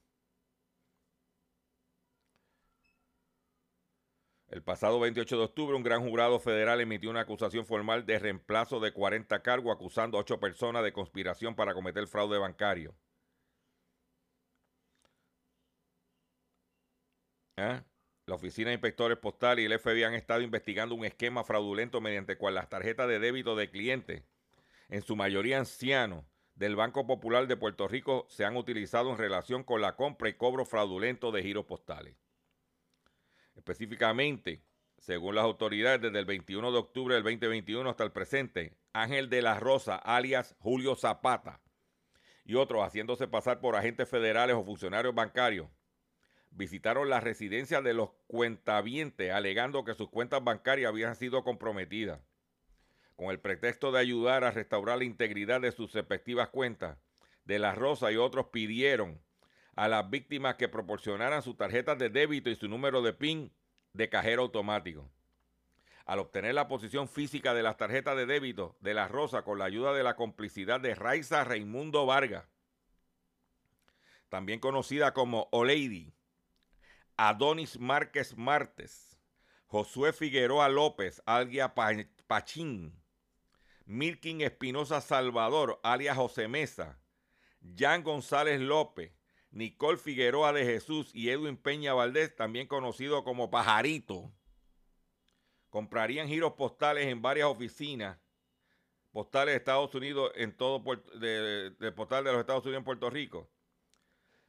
El 4.48 4.62
pasado 4.62 5.00
28 5.00 5.36
de 5.36 5.44
octubre, 5.44 5.76
un 5.76 5.82
gran 5.82 6.08
jurado 6.08 6.38
federal 6.38 6.80
emitió 6.80 7.10
una 7.10 7.20
acusación 7.20 7.66
formal 7.66 8.06
de 8.06 8.18
reemplazo 8.18 8.80
de 8.80 8.92
40 8.92 9.42
cargos 9.42 9.74
acusando 9.74 10.16
a 10.16 10.20
ocho 10.20 10.38
personas 10.38 10.84
de 10.84 10.92
conspiración 10.92 11.54
para 11.54 11.74
cometer 11.74 12.06
fraude 12.06 12.38
bancario. 12.38 12.94
¿Ah? 17.56 17.84
La 18.26 18.36
Oficina 18.36 18.68
de 18.68 18.74
Inspectores 18.74 19.18
Postales 19.18 19.62
y 19.64 19.66
el 19.66 19.78
FBI 19.78 20.04
han 20.04 20.14
estado 20.14 20.40
investigando 20.40 20.94
un 20.94 21.04
esquema 21.04 21.44
fraudulento 21.44 22.00
mediante 22.00 22.38
cual 22.38 22.54
las 22.54 22.68
tarjetas 22.68 23.08
de 23.08 23.18
débito 23.18 23.56
de 23.56 23.70
clientes, 23.70 24.22
en 24.88 25.02
su 25.02 25.16
mayoría 25.16 25.58
ancianos, 25.58 26.24
del 26.54 26.76
Banco 26.76 27.06
Popular 27.06 27.46
de 27.46 27.56
Puerto 27.56 27.88
Rico 27.88 28.26
se 28.28 28.44
han 28.44 28.56
utilizado 28.56 29.10
en 29.10 29.18
relación 29.18 29.64
con 29.64 29.80
la 29.80 29.96
compra 29.96 30.28
y 30.28 30.34
cobro 30.34 30.64
fraudulento 30.64 31.32
de 31.32 31.42
giros 31.42 31.66
postales. 31.66 32.16
Específicamente, 33.54 34.62
según 34.98 35.34
las 35.34 35.44
autoridades, 35.44 36.00
desde 36.00 36.18
el 36.18 36.24
21 36.24 36.72
de 36.72 36.78
octubre 36.78 37.14
del 37.14 37.24
2021 37.24 37.88
hasta 37.90 38.04
el 38.04 38.12
presente, 38.12 38.76
Ángel 38.92 39.28
de 39.28 39.42
la 39.42 39.58
Rosa, 39.58 39.96
alias 39.96 40.56
Julio 40.60 40.96
Zapata, 40.96 41.60
y 42.44 42.54
otros 42.54 42.82
haciéndose 42.82 43.26
pasar 43.26 43.60
por 43.60 43.74
agentes 43.74 44.08
federales 44.08 44.56
o 44.56 44.64
funcionarios 44.64 45.14
bancarios, 45.14 45.68
visitaron 46.50 47.10
la 47.10 47.20
residencia 47.20 47.82
de 47.82 47.94
los 47.94 48.10
cuentavientes 48.26 49.32
alegando 49.32 49.84
que 49.84 49.94
sus 49.94 50.08
cuentas 50.08 50.44
bancarias 50.44 50.88
habían 50.88 51.16
sido 51.16 51.42
comprometidas. 51.42 52.20
Con 53.16 53.31
el 53.31 53.40
pretexto 53.40 53.92
de 53.92 54.00
ayudar 54.00 54.44
a 54.44 54.50
restaurar 54.50 54.98
la 54.98 55.05
integridad 55.05 55.61
de 55.61 55.72
sus 55.72 55.92
respectivas 55.92 56.48
cuentas, 56.48 56.98
de 57.44 57.59
la 57.59 57.74
Rosa 57.74 58.11
y 58.11 58.16
otros 58.16 58.46
pidieron 58.46 59.20
a 59.77 59.88
las 59.88 60.09
víctimas 60.09 60.55
que 60.55 60.68
proporcionaran 60.68 61.42
sus 61.42 61.57
tarjetas 61.57 61.98
de 61.98 62.09
débito 62.09 62.50
y 62.50 62.57
su 62.57 62.68
número 62.68 63.03
de 63.03 63.12
PIN 63.12 63.53
de 63.92 64.09
cajero 64.09 64.42
automático. 64.42 65.11
Al 66.07 66.18
obtener 66.18 66.55
la 66.55 66.68
posición 66.68 67.09
física 67.09 67.55
de 67.55 67.62
las 67.62 67.77
tarjetas 67.77 68.16
de 68.16 68.27
débito 68.27 68.77
de 68.81 68.94
la 68.94 69.09
Rosa 69.09 69.42
con 69.42 69.59
la 69.59 69.64
ayuda 69.64 69.92
de 69.94 70.03
la 70.03 70.16
complicidad 70.16 70.81
de 70.81 70.94
Raiza 70.94 71.44
Raimundo 71.44 72.07
Vargas, 72.07 72.46
también 74.29 74.59
conocida 74.59 75.14
como 75.14 75.48
O'Lady, 75.53 76.12
Adonis 77.16 77.79
Márquez 77.79 78.37
Martes, 78.37 79.18
Josué 79.66 80.12
Figueroa 80.12 80.68
López, 80.68 81.22
alias 81.24 81.72
Pachín, 82.27 83.03
Milkin 83.87 84.40
Espinosa 84.40 85.01
Salvador, 85.01 85.81
alias 85.83 86.16
José 86.16 86.49
Mesa, 86.49 86.99
Jan 87.77 88.03
González 88.03 88.61
López, 88.61 89.12
Nicole 89.51 89.99
Figueroa 89.99 90.53
de 90.53 90.64
Jesús 90.64 91.11
y 91.14 91.31
Edwin 91.31 91.57
Peña 91.57 91.94
Valdés, 91.94 92.35
también 92.35 92.66
conocido 92.66 93.25
como 93.25 93.51
Pajarito, 93.51 94.33
comprarían 95.70 96.29
giros 96.29 96.55
postales 96.55 97.07
en 97.07 97.23
varias 97.23 97.49
oficinas 97.49 98.18
postales 99.12 99.53
de 99.53 99.59
Estados 99.59 99.94
Unidos 99.94 100.33
en 100.35 100.57
todo 100.57 100.83
del 101.18 101.77
de 101.79 101.92
postal 101.92 102.25
de 102.25 102.33
los 102.33 102.40
Estados 102.40 102.64
Unidos 102.64 102.81
en 102.81 102.85
Puerto 102.85 103.11
Rico. 103.11 103.49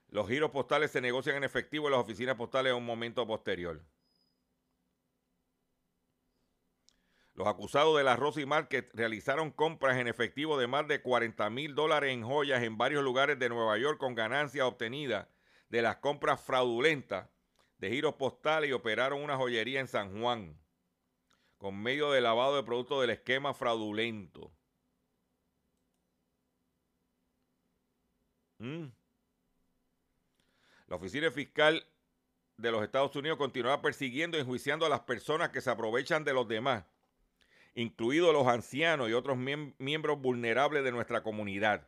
Los 0.10 0.28
giros 0.28 0.52
postales 0.52 0.92
se 0.92 1.02
negocian 1.02 1.36
en 1.36 1.44
efectivo 1.44 1.88
en 1.88 1.92
las 1.92 2.02
oficinas 2.02 2.36
postales 2.36 2.72
en 2.72 2.78
un 2.78 2.86
momento 2.86 3.28
posterior. 3.28 3.84
Los 7.36 7.48
acusados 7.48 7.98
de 7.98 8.04
la 8.06 8.16
Rosy 8.16 8.46
Market 8.46 8.90
realizaron 8.94 9.52
compras 9.52 9.98
en 9.98 10.08
efectivo 10.08 10.58
de 10.58 10.68
más 10.68 10.88
de 10.88 11.02
40 11.02 11.50
mil 11.50 11.76
dólares 11.76 12.14
en 12.14 12.24
joyas 12.24 12.64
en 12.64 12.78
varios 12.78 13.04
lugares 13.04 13.38
de 13.38 13.50
Nueva 13.50 13.78
York 13.78 14.00
con 14.00 14.16
ganancias 14.16 14.66
obtenidas 14.66 15.28
de 15.68 15.82
las 15.82 15.98
compras 15.98 16.40
fraudulentas 16.40 17.28
de 17.78 17.90
giros 17.90 18.16
postales 18.16 18.70
y 18.70 18.74
operaron 18.74 19.22
una 19.22 19.36
joyería 19.36 19.82
en 19.82 19.90
San 19.90 20.18
Juan 20.18 20.58
con 21.58 21.82
medio 21.82 22.10
de 22.12 22.22
lavado 22.22 22.56
de 22.56 22.64
productos 22.64 23.02
del 23.02 23.10
esquema 23.10 23.54
fraudulento. 23.54 24.54
Mm. 28.60 28.86
La 30.88 30.96
oficina 30.96 31.30
fiscal 31.32 31.86
de 32.56 32.72
los 32.72 32.82
Estados 32.82 33.14
Unidos 33.18 33.38
continúa 33.38 33.82
persiguiendo 33.82 34.38
y 34.38 34.42
enjuiciando 34.42 34.86
a 34.86 34.90
las 34.90 35.02
personas 35.02 35.50
que 35.50 35.60
se 35.60 35.70
aprovechan 35.70 36.24
de 36.24 36.34
los 36.34 36.48
demás 36.48 36.86
incluidos 37.76 38.34
los 38.34 38.48
ancianos 38.48 39.10
y 39.10 39.14
otros 39.14 39.38
miembros 39.38 40.20
vulnerables 40.20 40.84
de 40.84 40.92
nuestra 40.92 41.22
comunidad. 41.22 41.88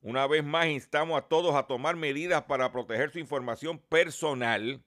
Una 0.00 0.26
vez 0.28 0.44
más, 0.44 0.66
instamos 0.66 1.18
a 1.18 1.26
todos 1.26 1.56
a 1.56 1.66
tomar 1.66 1.96
medidas 1.96 2.44
para 2.44 2.70
proteger 2.70 3.10
su 3.10 3.18
información 3.18 3.78
personal. 3.78 4.80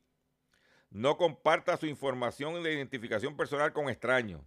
No 0.90 1.18
comparta 1.18 1.76
su 1.76 1.86
información 1.88 2.64
de 2.64 2.74
identificación 2.74 3.36
personal 3.36 3.74
con 3.74 3.90
extraños. 3.90 4.42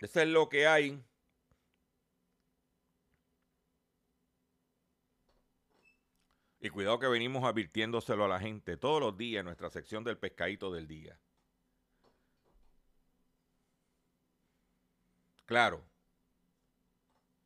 Eso 0.00 0.20
es 0.20 0.28
lo 0.28 0.48
que 0.48 0.66
hay. 0.66 1.04
Y 6.64 6.70
cuidado 6.70 7.00
que 7.00 7.08
venimos 7.08 7.42
advirtiéndoselo 7.42 8.24
a 8.24 8.28
la 8.28 8.38
gente 8.38 8.76
todos 8.76 9.00
los 9.00 9.16
días 9.18 9.40
en 9.40 9.46
nuestra 9.46 9.68
sección 9.68 10.04
del 10.04 10.16
pescadito 10.16 10.70
del 10.72 10.86
día. 10.86 11.18
Claro, 15.44 15.84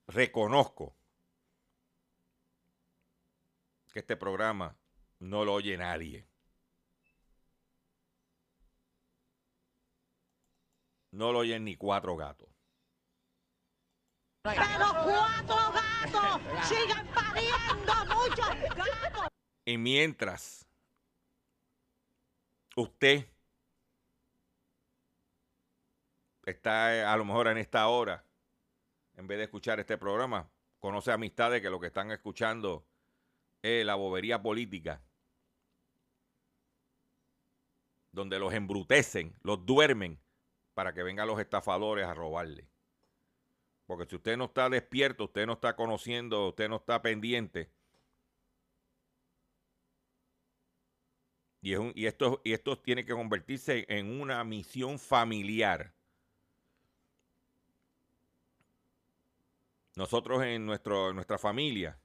reconozco 0.06 0.94
que 3.90 4.00
este 4.00 4.18
programa 4.18 4.76
no 5.18 5.46
lo 5.46 5.54
oye 5.54 5.78
nadie. 5.78 6.28
No 11.10 11.32
lo 11.32 11.38
oyen 11.38 11.64
ni 11.64 11.74
cuatro 11.74 12.16
gatos. 12.16 12.55
Pero 14.54 14.86
cuatro 15.02 15.72
gatos 15.72 16.68
sigan 16.68 17.06
pariendo 17.08 18.14
muchos 18.14 18.76
gatos. 18.76 19.28
Y 19.64 19.76
mientras 19.76 20.64
usted 22.76 23.26
está 26.44 26.94
eh, 26.94 27.04
a 27.04 27.16
lo 27.16 27.24
mejor 27.24 27.48
en 27.48 27.58
esta 27.58 27.88
hora, 27.88 28.24
en 29.16 29.26
vez 29.26 29.38
de 29.38 29.44
escuchar 29.44 29.80
este 29.80 29.98
programa, 29.98 30.48
conoce 30.78 31.10
amistades 31.10 31.60
que 31.60 31.70
lo 31.70 31.80
que 31.80 31.88
están 31.88 32.12
escuchando 32.12 32.86
es 33.62 33.84
la 33.84 33.96
bobería 33.96 34.40
política, 34.40 35.02
donde 38.12 38.38
los 38.38 38.54
embrutecen, 38.54 39.34
los 39.42 39.66
duermen 39.66 40.20
para 40.74 40.94
que 40.94 41.02
vengan 41.02 41.26
los 41.26 41.40
estafadores 41.40 42.06
a 42.06 42.14
robarle. 42.14 42.68
Porque 43.86 44.06
si 44.06 44.16
usted 44.16 44.36
no 44.36 44.46
está 44.46 44.68
despierto, 44.68 45.24
usted 45.24 45.46
no 45.46 45.54
está 45.54 45.76
conociendo, 45.76 46.48
usted 46.48 46.68
no 46.68 46.76
está 46.76 47.00
pendiente. 47.02 47.70
Y, 51.62 51.72
es 51.72 51.78
un- 51.78 51.92
y 51.94 52.06
esto, 52.06 52.40
y 52.44 52.56
tiene 52.84 53.04
que 53.04 53.12
convertirse 53.12 53.86
en 53.88 54.20
una 54.20 54.42
misión 54.44 54.98
familiar. 54.98 55.92
Nosotros 59.96 60.42
en, 60.44 60.66
nuestro, 60.66 61.12
nuestra 61.12 61.38
familia 61.38 61.98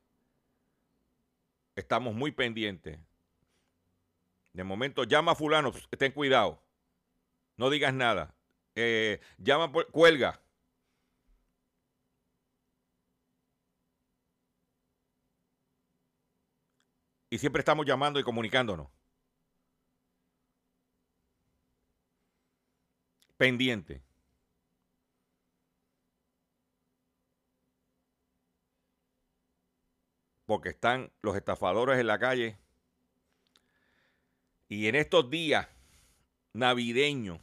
estamos 1.76 2.14
muy 2.14 2.32
pendientes. 2.32 3.00
De 4.54 4.64
momento, 4.64 5.04
llama 5.04 5.34
a 5.34 5.36
fulano, 5.36 5.72
ten 5.98 6.12
cuidado. 6.12 6.62
No 7.58 7.70
digas 7.70 7.94
nada. 7.94 8.36
Eh, 8.76 9.20
llama, 9.38 9.72
por- 9.72 9.92
cuelga. 9.92 10.42
Y 17.32 17.38
siempre 17.38 17.62
estamos 17.62 17.86
llamando 17.86 18.20
y 18.20 18.24
comunicándonos. 18.24 18.90
Pendiente. 23.38 24.04
Porque 30.46 30.70
están 30.70 31.10
los 31.22 31.38
estafadores 31.38 31.98
en 32.00 32.08
la 32.08 32.20
calle. 32.20 32.58
Y 34.68 34.88
en 34.88 34.96
estos 34.96 35.30
días 35.30 35.70
navideños, 36.52 37.40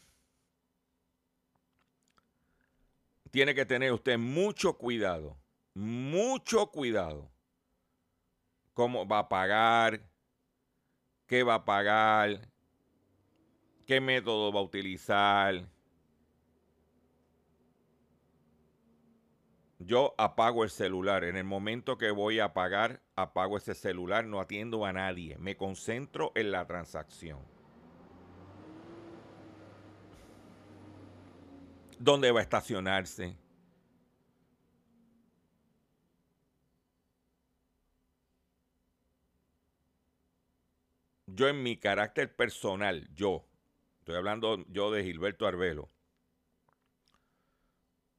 tiene 3.31 3.55
que 3.55 3.65
tener 3.65 3.91
usted 3.93 4.19
mucho 4.19 4.77
cuidado. 4.77 5.39
Mucho 5.73 6.67
cuidado 6.67 7.31
cómo 8.79 9.09
va 9.09 9.19
a 9.19 9.29
pagar, 9.29 10.09
qué 11.27 11.43
va 11.43 11.55
a 11.55 11.65
pagar, 11.65 12.49
qué 13.85 14.01
método 14.01 14.53
va 14.53 14.61
a 14.61 14.63
utilizar. 14.63 15.69
Yo 19.81 20.15
apago 20.17 20.63
el 20.63 20.71
celular. 20.71 21.25
En 21.25 21.37
el 21.37 21.43
momento 21.43 21.99
que 21.99 22.13
voy 22.13 22.39
a 22.39 22.55
pagar, 22.55 23.03
apago 23.17 23.57
ese 23.57 23.75
celular, 23.75 24.25
no 24.27 24.39
atiendo 24.39 24.87
a 24.87 24.93
nadie. 24.93 25.37
Me 25.39 25.57
concentro 25.57 26.31
en 26.37 26.53
la 26.53 26.65
transacción. 26.65 27.41
¿Dónde 31.99 32.31
va 32.31 32.39
a 32.39 32.43
estacionarse? 32.45 33.37
Yo 41.29 41.47
en 41.49 41.63
mi 41.63 41.77
carácter 41.77 42.35
personal, 42.35 43.07
yo, 43.13 43.47
estoy 43.99 44.17
hablando 44.17 44.65
yo 44.69 44.91
de 44.91 45.05
Gilberto 45.05 45.47
Arbelo, 45.47 45.91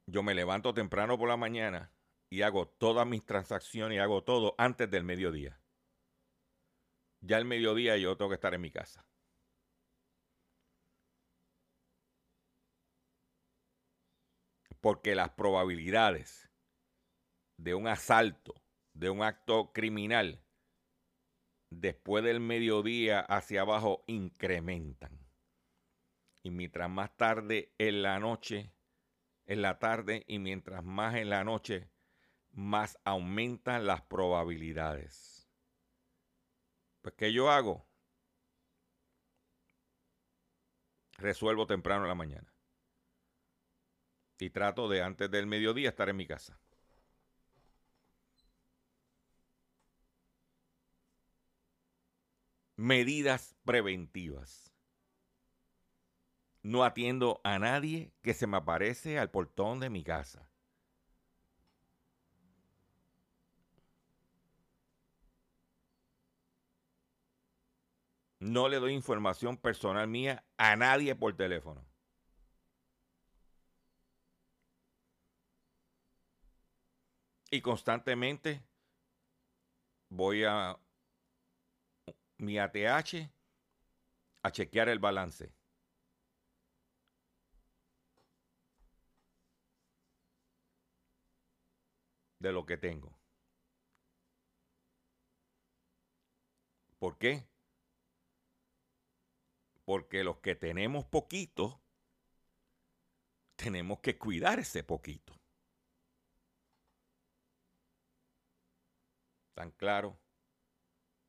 yo 0.05 0.21
me 0.21 0.35
levanto 0.35 0.73
temprano 0.73 1.17
por 1.17 1.27
la 1.27 1.37
mañana 1.37 1.91
y 2.29 2.43
hago 2.43 2.67
todas 2.67 3.07
mis 3.07 3.25
transacciones 3.25 3.95
y 3.95 3.99
hago 3.99 4.23
todo 4.23 4.53
antes 4.57 4.89
del 4.89 5.03
mediodía. 5.03 5.59
Ya 7.21 7.37
el 7.37 7.45
mediodía 7.45 7.97
yo 7.97 8.15
tengo 8.15 8.29
que 8.29 8.35
estar 8.35 8.53
en 8.53 8.61
mi 8.61 8.71
casa. 8.71 9.05
Porque 14.81 15.15
las 15.15 15.31
probabilidades 15.31 16.49
de 17.57 17.73
un 17.73 17.87
asalto, 17.87 18.53
de 18.93 19.09
un 19.09 19.21
acto 19.23 19.73
criminal, 19.73 20.41
después 21.69 22.23
del 22.23 22.39
mediodía 22.39 23.19
hacia 23.19 23.61
abajo 23.61 24.03
incrementan. 24.07 25.19
Y 26.43 26.51
mientras 26.51 26.89
más 26.89 27.15
tarde 27.15 27.73
en 27.77 28.01
la 28.01 28.19
noche, 28.19 28.73
en 29.45 29.61
la 29.61 29.79
tarde, 29.79 30.23
y 30.27 30.39
mientras 30.39 30.83
más 30.83 31.15
en 31.15 31.29
la 31.29 31.43
noche, 31.43 31.89
más 32.51 32.97
aumentan 33.03 33.85
las 33.85 34.01
probabilidades. 34.01 35.49
Pues, 37.01 37.15
¿qué 37.15 37.33
yo 37.33 37.49
hago? 37.49 37.87
Resuelvo 41.17 41.67
temprano 41.67 42.03
en 42.03 42.09
la 42.09 42.15
mañana. 42.15 42.53
Y 44.37 44.51
trato 44.51 44.87
de 44.87 45.01
antes 45.01 45.29
del 45.29 45.47
mediodía 45.47 45.89
estar 45.89 46.07
en 46.09 46.15
mi 46.15 46.25
casa. 46.25 46.59
Medidas 52.79 53.57
preventivas. 53.65 54.73
No 56.63 56.85
atiendo 56.85 57.41
a 57.43 57.59
nadie 57.59 58.13
que 58.21 58.33
se 58.33 58.47
me 58.47 58.55
aparece 58.55 59.19
al 59.19 59.29
portón 59.29 59.81
de 59.81 59.89
mi 59.89 60.01
casa. 60.01 60.49
No 68.39 68.69
le 68.69 68.79
doy 68.79 68.93
información 68.93 69.57
personal 69.57 70.07
mía 70.07 70.45
a 70.55 70.77
nadie 70.77 71.13
por 71.15 71.35
teléfono. 71.35 71.85
Y 77.51 77.59
constantemente 77.59 78.63
voy 80.07 80.45
a 80.45 80.79
mi 82.39 82.57
ATH 82.57 83.29
a 84.43 84.51
chequear 84.51 84.89
el 84.89 84.99
balance. 84.99 85.53
De 92.39 92.51
lo 92.53 92.65
que 92.65 92.77
tengo. 92.77 93.19
¿Por 96.97 97.17
qué? 97.17 97.45
Porque 99.83 100.23
los 100.23 100.39
que 100.39 100.55
tenemos 100.55 101.05
poquito, 101.05 101.81
tenemos 103.55 103.99
que 103.99 104.17
cuidar 104.17 104.59
ese 104.59 104.83
poquito. 104.83 105.33
Tan 109.53 109.71
claro 109.71 110.17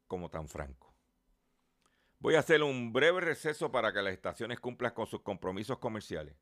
como 0.06 0.28
tan 0.28 0.48
franco. 0.48 0.89
Voy 2.20 2.34
a 2.34 2.40
hacer 2.40 2.62
un 2.62 2.92
breve 2.92 3.22
receso 3.22 3.72
para 3.72 3.94
que 3.94 4.02
las 4.02 4.12
estaciones 4.12 4.60
cumplan 4.60 4.92
con 4.92 5.06
sus 5.06 5.22
compromisos 5.22 5.78
comerciales. 5.78 6.36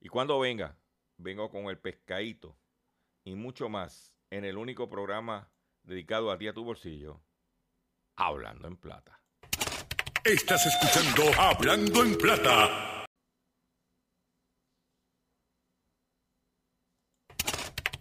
Y 0.00 0.08
cuando 0.08 0.40
venga, 0.40 0.76
vengo 1.18 1.50
con 1.50 1.66
el 1.66 1.78
pescadito 1.78 2.58
y 3.22 3.36
mucho 3.36 3.68
más 3.68 4.12
en 4.30 4.44
el 4.44 4.58
único 4.58 4.88
programa 4.88 5.48
dedicado 5.84 6.32
a 6.32 6.38
ti 6.38 6.48
a 6.48 6.52
tu 6.52 6.64
bolsillo, 6.64 7.22
Hablando 8.16 8.66
en 8.66 8.76
Plata. 8.76 9.20
Estás 10.24 10.66
escuchando 10.66 11.30
Hablando 11.40 12.02
en 12.02 12.18
Plata. 12.18 13.06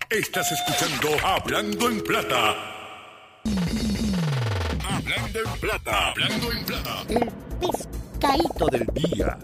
Estás 0.09 0.51
escuchando 0.51 1.09
Hablando 1.23 1.89
en 1.89 2.03
Plata. 2.03 2.71
Hablando 5.01 5.39
en 5.39 5.59
Plata. 5.59 6.09
Hablando 6.11 6.51
en 6.51 6.65
Plata. 6.65 7.05
El 7.09 7.31
pescadito 7.59 8.67
del 8.67 8.85
día. 8.93 9.39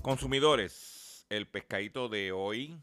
Consumidores, 0.00 1.26
el 1.28 1.48
pescadito 1.48 2.08
de 2.08 2.30
hoy, 2.30 2.80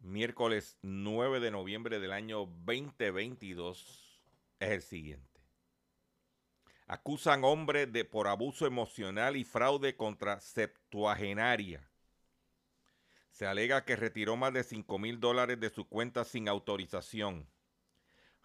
miércoles 0.00 0.78
9 0.82 1.38
de 1.38 1.52
noviembre 1.52 2.00
del 2.00 2.10
año 2.10 2.46
2022, 2.64 4.20
es 4.58 4.68
el 4.68 4.82
siguiente. 4.82 5.40
Acusan 6.88 7.44
hombre 7.44 7.86
de 7.86 8.04
por 8.04 8.26
abuso 8.26 8.66
emocional 8.66 9.36
y 9.36 9.44
fraude 9.44 9.96
contra 9.96 10.40
septuagenaria. 10.40 11.85
Se 13.36 13.46
alega 13.46 13.84
que 13.84 13.96
retiró 13.96 14.34
más 14.36 14.54
de 14.54 14.64
5 14.64 14.98
mil 14.98 15.20
dólares 15.20 15.60
de 15.60 15.68
su 15.68 15.86
cuenta 15.86 16.24
sin 16.24 16.48
autorización. 16.48 17.46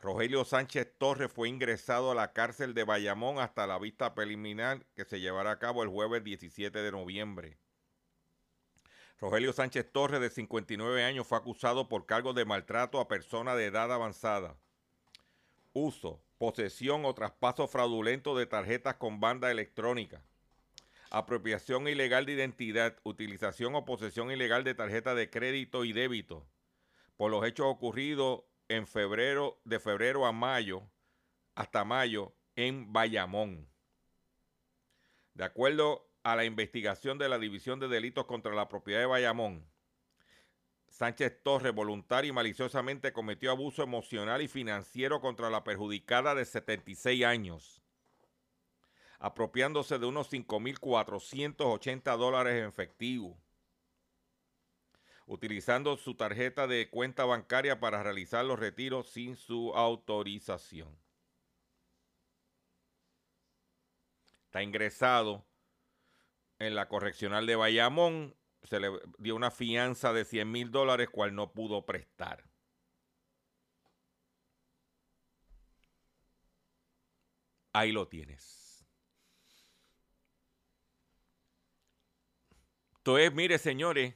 Rogelio 0.01 0.43
Sánchez 0.43 0.95
Torres 0.97 1.31
fue 1.31 1.47
ingresado 1.47 2.11
a 2.11 2.15
la 2.15 2.33
cárcel 2.33 2.73
de 2.73 2.83
Bayamón 2.83 3.39
hasta 3.39 3.65
la 3.67 3.79
vista 3.79 4.13
preliminar 4.13 4.85
que 4.93 5.05
se 5.05 5.21
llevará 5.21 5.51
a 5.51 5.59
cabo 5.59 5.83
el 5.83 5.87
jueves 5.87 6.25
17 6.25 6.77
de 6.77 6.91
noviembre. 6.91 7.57
Rogelio 9.17 9.53
Sánchez 9.53 9.89
Torres, 9.93 10.19
de 10.19 10.29
59 10.29 11.05
años, 11.05 11.25
fue 11.25 11.37
acusado 11.37 11.87
por 11.87 12.05
cargos 12.05 12.35
de 12.35 12.43
maltrato 12.43 12.99
a 12.99 13.07
persona 13.07 13.55
de 13.55 13.67
edad 13.67 13.93
avanzada, 13.93 14.57
uso, 15.71 16.21
posesión 16.37 17.05
o 17.05 17.15
traspaso 17.15 17.69
fraudulento 17.69 18.37
de 18.37 18.45
tarjetas 18.45 18.95
con 18.95 19.21
banda 19.21 19.51
electrónica, 19.51 20.21
apropiación 21.11 21.87
ilegal 21.87 22.25
de 22.25 22.31
identidad, 22.31 22.97
utilización 23.03 23.75
o 23.75 23.85
posesión 23.85 24.31
ilegal 24.31 24.63
de 24.63 24.73
tarjeta 24.73 25.13
de 25.13 25.29
crédito 25.29 25.83
y 25.83 25.91
débito, 25.91 26.47
por 27.17 27.29
los 27.29 27.45
hechos 27.45 27.67
ocurridos 27.67 28.43
en 28.69 28.87
febrero, 28.87 29.61
de 29.65 29.79
febrero 29.79 30.25
a 30.25 30.31
mayo, 30.31 30.89
hasta 31.53 31.83
mayo, 31.83 32.33
en 32.55 32.93
Bayamón. 32.93 33.69
De 35.33 35.43
acuerdo 35.43 36.09
a 36.23 36.35
la 36.35 36.45
investigación 36.45 37.17
de 37.17 37.27
la 37.27 37.37
División 37.37 37.79
de 37.79 37.89
Delitos 37.89 38.25
contra 38.25 38.55
la 38.55 38.69
Propiedad 38.69 39.01
de 39.01 39.05
Bayamón, 39.05 39.69
Sánchez 40.87 41.41
Torres 41.43 41.73
voluntario 41.73 42.29
y 42.29 42.33
maliciosamente 42.33 43.11
cometió 43.11 43.51
abuso 43.51 43.83
emocional 43.83 44.41
y 44.41 44.47
financiero 44.47 45.19
contra 45.19 45.49
la 45.49 45.63
perjudicada 45.63 46.35
de 46.35 46.45
76 46.45 47.25
años, 47.25 47.80
apropiándose 49.21 49.99
de 49.99 50.07
unos 50.07 50.29
5.480 50.33 52.17
dólares 52.17 52.59
en 52.59 52.67
efectivo 52.67 53.37
utilizando 55.27 55.95
su 55.95 56.15
tarjeta 56.15 56.67
de 56.67 56.89
cuenta 56.89 57.23
bancaria 57.23 57.79
para 57.79 58.03
realizar 58.03 58.43
los 58.43 58.59
retiros 58.59 59.09
sin 59.09 59.37
su 59.37 59.73
autorización. 59.75 60.99
Está 64.43 64.61
ingresado 64.61 65.45
en 66.59 66.75
la 66.75 66.89
correccional 66.89 67.45
de 67.45 67.55
Bayamón. 67.55 68.35
Se 68.63 68.81
le 68.81 68.89
dio 69.19 69.37
una 69.37 69.51
fianza 69.51 70.11
de 70.11 70.25
100 70.25 70.51
mil 70.51 70.69
dólares, 70.69 71.09
cual 71.09 71.33
no 71.33 71.53
pudo 71.53 71.85
prestar. 71.85 72.43
Ahí 77.71 77.93
lo 77.93 78.09
tienes. 78.09 78.60
Entonces, 83.01 83.33
mire, 83.33 83.57
señores, 83.57 84.13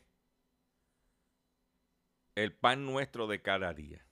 el 2.36 2.54
pan 2.54 2.86
nuestro 2.86 3.26
de 3.26 3.41
cada 3.41 3.74
día. 3.74 4.06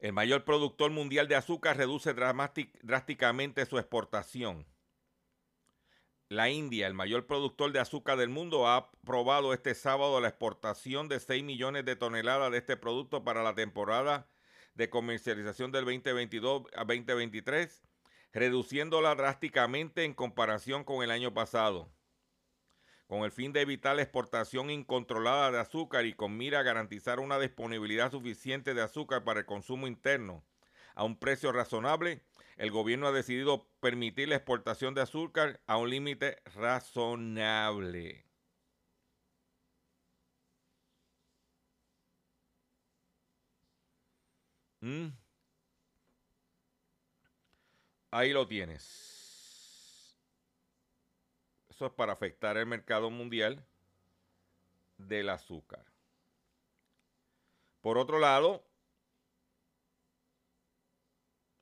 El 0.00 0.12
mayor 0.12 0.44
productor 0.44 0.90
mundial 0.90 1.28
de 1.28 1.36
azúcar 1.36 1.76
reduce 1.76 2.14
drásticamente 2.82 3.64
su 3.64 3.78
exportación. 3.78 4.66
La 6.28 6.50
India, 6.50 6.88
el 6.88 6.94
mayor 6.94 7.28
productor 7.28 7.70
de 7.70 7.78
azúcar 7.78 8.18
del 8.18 8.30
mundo, 8.30 8.66
ha 8.66 8.76
aprobado 8.76 9.52
este 9.52 9.72
sábado 9.76 10.20
la 10.20 10.28
exportación 10.28 11.08
de 11.08 11.20
6 11.20 11.44
millones 11.44 11.84
de 11.84 11.94
toneladas 11.94 12.50
de 12.50 12.58
este 12.58 12.76
producto 12.76 13.22
para 13.22 13.44
la 13.44 13.54
temporada 13.54 14.28
de 14.74 14.90
comercialización 14.90 15.70
del 15.70 15.84
2022 15.84 16.64
a 16.74 16.84
2023, 16.84 17.85
reduciéndola 18.36 19.14
drásticamente 19.14 20.04
en 20.04 20.12
comparación 20.12 20.84
con 20.84 21.02
el 21.02 21.10
año 21.10 21.32
pasado 21.32 21.90
con 23.06 23.22
el 23.22 23.30
fin 23.30 23.52
de 23.52 23.60
evitar 23.60 23.96
la 23.96 24.02
exportación 24.02 24.70
incontrolada 24.70 25.50
de 25.50 25.60
azúcar 25.60 26.06
y 26.06 26.14
con 26.14 26.36
mira 26.36 26.60
a 26.60 26.62
garantizar 26.62 27.20
una 27.20 27.38
disponibilidad 27.38 28.10
suficiente 28.10 28.74
de 28.74 28.82
azúcar 28.82 29.24
para 29.24 29.40
el 29.40 29.46
consumo 29.46 29.86
interno 29.86 30.44
a 30.94 31.04
un 31.04 31.18
precio 31.18 31.52
razonable, 31.52 32.22
el 32.56 32.70
gobierno 32.70 33.06
ha 33.06 33.12
decidido 33.12 33.68
permitir 33.80 34.28
la 34.28 34.36
exportación 34.36 34.94
de 34.94 35.02
azúcar 35.02 35.60
a 35.66 35.76
un 35.76 35.90
límite 35.90 36.38
razonable. 36.54 38.26
¿Mm? 44.80 45.25
Ahí 48.16 48.32
lo 48.32 48.48
tienes. 48.48 50.16
Eso 51.68 51.84
es 51.84 51.92
para 51.92 52.14
afectar 52.14 52.56
el 52.56 52.64
mercado 52.64 53.10
mundial 53.10 53.62
del 54.96 55.28
azúcar. 55.28 55.84
Por 57.82 57.98
otro 57.98 58.18
lado, 58.18 58.64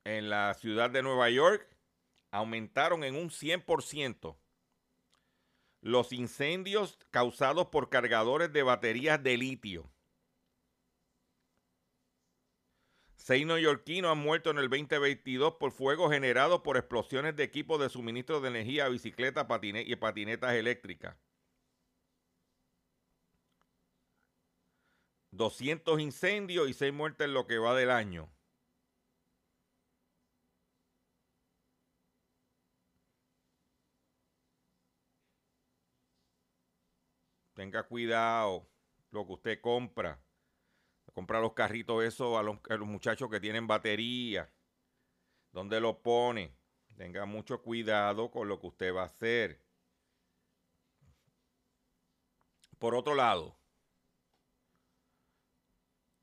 en 0.05 0.29
la 0.29 0.53
ciudad 0.53 0.89
de 0.89 1.03
Nueva 1.03 1.29
York 1.29 1.67
aumentaron 2.31 3.03
en 3.03 3.17
un 3.17 3.31
100% 3.31 4.37
los 5.81 6.13
incendios 6.13 6.97
causados 7.11 7.67
por 7.67 7.89
cargadores 7.89 8.53
de 8.53 8.63
baterías 8.63 9.21
de 9.21 9.35
litio. 9.35 9.91
Seis 13.25 13.43
neoyorquinos 13.43 14.11
han 14.11 14.19
muerto 14.19 14.51
en 14.51 14.59
el 14.59 14.69
2022 14.69 15.55
por 15.55 15.71
fuego 15.71 16.11
generado 16.11 16.61
por 16.61 16.77
explosiones 16.77 17.35
de 17.35 17.43
equipos 17.43 17.79
de 17.79 17.89
suministro 17.89 18.39
de 18.39 18.49
energía 18.49 18.87
bicicletas 18.87 19.47
y 19.63 19.95
patinetas 19.95 20.53
eléctricas. 20.53 21.17
200 25.31 25.99
incendios 26.01 26.69
y 26.69 26.75
6 26.75 26.93
muertes 26.93 27.25
en 27.25 27.33
lo 27.33 27.47
que 27.47 27.57
va 27.57 27.73
del 27.75 27.89
año. 27.89 28.29
Tenga 37.55 37.81
cuidado 37.87 38.67
lo 39.09 39.25
que 39.25 39.33
usted 39.33 39.61
compra 39.61 40.24
comprar 41.15 41.41
los 41.41 41.53
carritos 41.53 42.03
esos 42.03 42.37
a 42.37 42.43
los, 42.43 42.87
muchachos 42.87 43.29
que 43.31 43.39
tienen 43.39 43.65
batería. 43.65 44.51
¿Dónde 45.53 45.79
lo 45.79 46.01
pone? 46.01 46.53
Tenga 46.97 47.25
mucho 47.25 47.61
cuidado 47.61 48.29
con 48.29 48.49
lo 48.49 48.59
que 48.59 48.67
usted 48.67 48.93
va 48.93 49.03
a 49.03 49.05
hacer. 49.05 49.63
Por 52.77 52.95
otro 52.95 53.15
lado, 53.15 53.57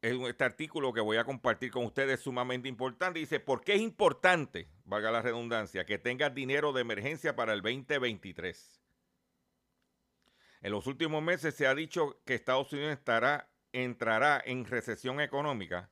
este 0.03 0.45
artículo 0.45 0.93
que 0.93 1.01
voy 1.01 1.17
a 1.17 1.25
compartir 1.25 1.71
con 1.71 1.87
ustedes 1.87 2.19
es 2.19 2.25
sumamente 2.25 2.69
importante. 2.69 3.19
Dice, 3.19 3.41
¿por 3.41 3.65
qué 3.65 3.75
es 3.75 3.81
importante, 3.81 4.69
valga 4.85 5.11
la 5.11 5.23
redundancia, 5.23 5.87
que 5.87 5.97
tengas 5.97 6.35
dinero 6.35 6.75
de 6.75 6.83
emergencia 6.83 7.35
para 7.35 7.55
el 7.55 7.63
2023? 7.63 8.79
En 10.61 10.71
los 10.71 10.87
últimos 10.87 11.23
meses 11.23 11.55
se 11.55 11.67
ha 11.67 11.75
dicho 11.75 12.21
que 12.27 12.35
Estados 12.35 12.73
Unidos 12.75 12.93
estará 12.93 13.52
entrará 13.73 14.43
en 14.45 14.65
recesión 14.65 15.21
económica, 15.21 15.91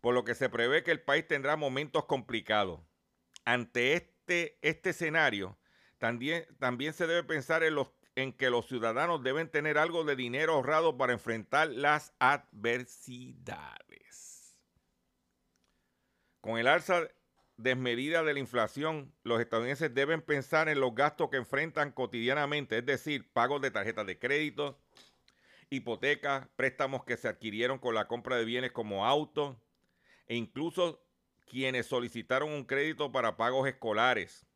por 0.00 0.14
lo 0.14 0.24
que 0.24 0.34
se 0.34 0.48
prevé 0.48 0.82
que 0.82 0.90
el 0.90 1.00
país 1.00 1.26
tendrá 1.26 1.56
momentos 1.56 2.04
complicados. 2.06 2.80
Ante 3.44 3.94
este, 3.94 4.58
este 4.62 4.90
escenario, 4.90 5.58
también, 5.98 6.46
también 6.58 6.92
se 6.92 7.06
debe 7.06 7.22
pensar 7.24 7.62
en, 7.62 7.74
los, 7.74 7.92
en 8.16 8.32
que 8.32 8.50
los 8.50 8.66
ciudadanos 8.66 9.22
deben 9.22 9.48
tener 9.48 9.78
algo 9.78 10.04
de 10.04 10.16
dinero 10.16 10.54
ahorrado 10.54 10.96
para 10.96 11.12
enfrentar 11.12 11.68
las 11.68 12.12
adversidades. 12.18 13.82
Con 16.40 16.58
el 16.58 16.66
alza 16.66 17.08
desmedida 17.56 18.22
de 18.24 18.34
la 18.34 18.40
inflación, 18.40 19.14
los 19.22 19.40
estadounidenses 19.40 19.94
deben 19.94 20.20
pensar 20.22 20.68
en 20.68 20.80
los 20.80 20.94
gastos 20.94 21.30
que 21.30 21.36
enfrentan 21.36 21.92
cotidianamente, 21.92 22.78
es 22.78 22.86
decir, 22.86 23.30
pagos 23.32 23.62
de 23.62 23.70
tarjetas 23.70 24.06
de 24.06 24.18
crédito, 24.18 24.80
hipotecas, 25.72 26.46
préstamos 26.54 27.04
que 27.04 27.16
se 27.16 27.28
adquirieron 27.28 27.78
con 27.78 27.94
la 27.94 28.06
compra 28.06 28.36
de 28.36 28.44
bienes 28.44 28.72
como 28.72 29.06
autos 29.06 29.56
e 30.26 30.36
incluso 30.36 31.02
quienes 31.46 31.86
solicitaron 31.86 32.50
un 32.50 32.64
crédito 32.64 33.10
para 33.10 33.36
pagos 33.36 33.66
escolares, 33.66 34.46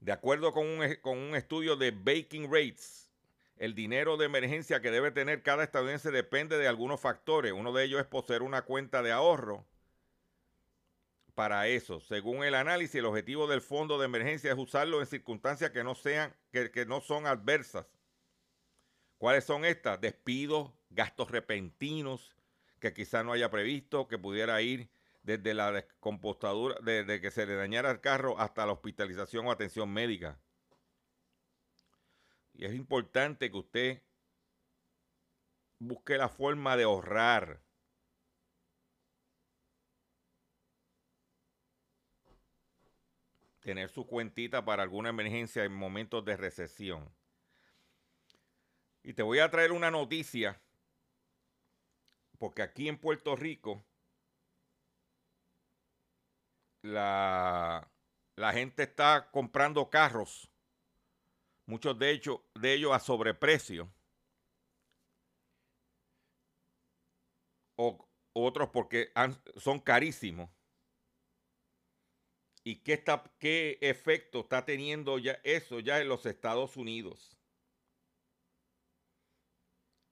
De 0.00 0.12
acuerdo 0.12 0.52
con 0.52 0.66
un, 0.66 0.94
con 1.02 1.18
un 1.18 1.34
estudio 1.34 1.76
de 1.76 1.90
Baking 1.90 2.44
Rates, 2.50 3.10
el 3.56 3.74
dinero 3.74 4.16
de 4.16 4.26
emergencia 4.26 4.80
que 4.80 4.90
debe 4.90 5.10
tener 5.10 5.42
cada 5.42 5.64
estadounidense 5.64 6.10
depende 6.10 6.58
de 6.58 6.68
algunos 6.68 7.00
factores. 7.00 7.52
Uno 7.52 7.72
de 7.72 7.84
ellos 7.84 8.00
es 8.00 8.06
poseer 8.06 8.42
una 8.42 8.62
cuenta 8.62 9.02
de 9.02 9.12
ahorro 9.12 9.66
para 11.34 11.66
eso. 11.66 12.00
Según 12.00 12.44
el 12.44 12.54
análisis, 12.54 12.96
el 12.96 13.06
objetivo 13.06 13.46
del 13.46 13.62
fondo 13.62 13.98
de 13.98 14.06
emergencia 14.06 14.52
es 14.52 14.58
usarlo 14.58 15.00
en 15.00 15.06
circunstancias 15.06 15.70
que 15.70 15.84
no 15.84 15.94
sean, 15.94 16.34
que, 16.52 16.70
que 16.70 16.86
no 16.86 17.00
son 17.00 17.26
adversas. 17.26 17.86
¿Cuáles 19.18 19.44
son 19.44 19.64
estas? 19.64 20.00
Despidos, 20.00 20.72
gastos 20.90 21.30
repentinos 21.30 22.36
que 22.80 22.92
quizá 22.92 23.22
no 23.22 23.32
haya 23.32 23.50
previsto, 23.50 24.08
que 24.08 24.18
pudiera 24.18 24.60
ir 24.60 24.90
desde 25.22 25.54
la 25.54 25.72
descompostadura, 25.72 26.76
desde 26.82 27.20
que 27.20 27.30
se 27.30 27.46
le 27.46 27.56
dañara 27.56 27.90
el 27.90 28.00
carro 28.00 28.38
hasta 28.38 28.66
la 28.66 28.72
hospitalización 28.72 29.46
o 29.46 29.50
atención 29.50 29.90
médica. 29.92 30.38
Y 32.54 32.64
es 32.64 32.74
importante 32.74 33.50
que 33.50 33.56
usted 33.56 34.02
busque 35.78 36.16
la 36.16 36.28
forma 36.28 36.76
de 36.76 36.84
ahorrar. 36.84 37.60
Tener 43.60 43.88
su 43.88 44.06
cuentita 44.06 44.64
para 44.64 44.84
alguna 44.84 45.08
emergencia 45.08 45.64
en 45.64 45.72
momentos 45.72 46.24
de 46.24 46.36
recesión. 46.36 47.15
Y 49.06 49.14
te 49.14 49.22
voy 49.22 49.38
a 49.38 49.48
traer 49.48 49.70
una 49.70 49.88
noticia, 49.88 50.60
porque 52.40 52.62
aquí 52.62 52.88
en 52.88 52.98
Puerto 52.98 53.36
Rico 53.36 53.84
la, 56.82 57.88
la 58.34 58.52
gente 58.52 58.82
está 58.82 59.30
comprando 59.30 59.88
carros, 59.90 60.50
muchos 61.66 61.96
de, 62.00 62.10
hecho, 62.10 62.44
de 62.56 62.72
ellos 62.72 62.90
a 62.92 62.98
sobreprecio, 62.98 63.88
o 67.76 68.08
otros 68.32 68.70
porque 68.70 69.12
son 69.56 69.78
carísimos. 69.78 70.50
¿Y 72.64 72.80
qué, 72.82 72.94
está, 72.94 73.22
qué 73.38 73.78
efecto 73.80 74.40
está 74.40 74.64
teniendo 74.64 75.20
ya 75.20 75.38
eso 75.44 75.78
ya 75.78 76.00
en 76.00 76.08
los 76.08 76.26
Estados 76.26 76.76
Unidos? 76.76 77.35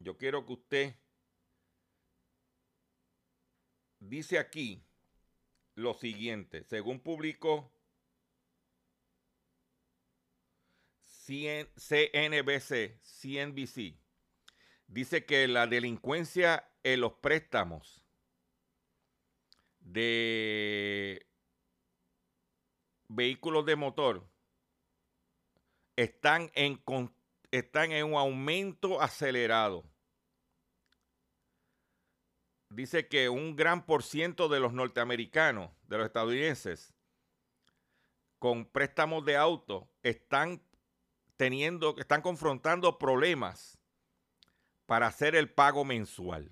Yo 0.04 0.18
quiero 0.18 0.44
que 0.44 0.52
usted 0.52 0.94
dice 4.00 4.38
aquí 4.38 4.84
lo 5.76 5.94
siguiente, 5.94 6.62
según 6.64 7.00
publicó 7.00 7.72
CN 11.00 11.70
CNBC, 11.78 13.00
CNBC, 13.00 13.96
dice 14.88 15.24
que 15.24 15.48
la 15.48 15.66
delincuencia 15.66 16.70
en 16.82 17.00
los 17.00 17.14
préstamos 17.14 18.04
de 19.80 21.26
vehículos 23.08 23.64
de 23.64 23.76
motor 23.76 24.28
están 25.96 26.50
en 26.54 26.82
un 28.04 28.14
aumento 28.16 29.00
acelerado. 29.00 29.93
Dice 32.74 33.06
que 33.06 33.28
un 33.28 33.54
gran 33.54 33.86
por 33.86 34.02
ciento 34.02 34.48
de 34.48 34.58
los 34.58 34.72
norteamericanos, 34.72 35.70
de 35.86 35.96
los 35.96 36.06
estadounidenses, 36.06 36.92
con 38.40 38.66
préstamos 38.66 39.24
de 39.24 39.36
auto, 39.36 39.88
están 40.02 40.60
teniendo, 41.36 41.94
están 41.98 42.20
confrontando 42.20 42.98
problemas 42.98 43.78
para 44.86 45.06
hacer 45.06 45.36
el 45.36 45.48
pago 45.52 45.84
mensual. 45.84 46.50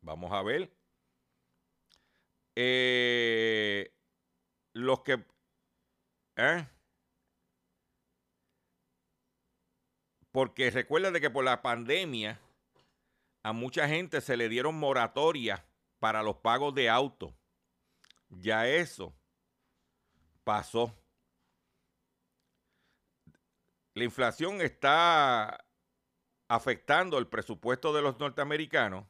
Vamos 0.00 0.32
a 0.32 0.42
ver. 0.42 0.72
Eh, 2.56 3.94
los 4.72 5.02
que... 5.02 5.24
¿eh? 6.34 6.66
Porque 10.32 10.72
recuerda 10.72 11.12
de 11.12 11.20
que 11.20 11.30
por 11.30 11.44
la 11.44 11.62
pandemia 11.62 12.40
a 13.48 13.54
mucha 13.54 13.88
gente 13.88 14.20
se 14.20 14.36
le 14.36 14.50
dieron 14.50 14.78
moratoria 14.78 15.64
para 15.98 16.22
los 16.22 16.36
pagos 16.36 16.74
de 16.74 16.90
auto. 16.90 17.34
Ya 18.28 18.68
eso 18.68 19.16
pasó. 20.44 20.94
La 23.94 24.04
inflación 24.04 24.60
está 24.60 25.64
afectando 26.46 27.16
el 27.16 27.26
presupuesto 27.26 27.94
de 27.94 28.02
los 28.02 28.18
norteamericanos 28.18 29.06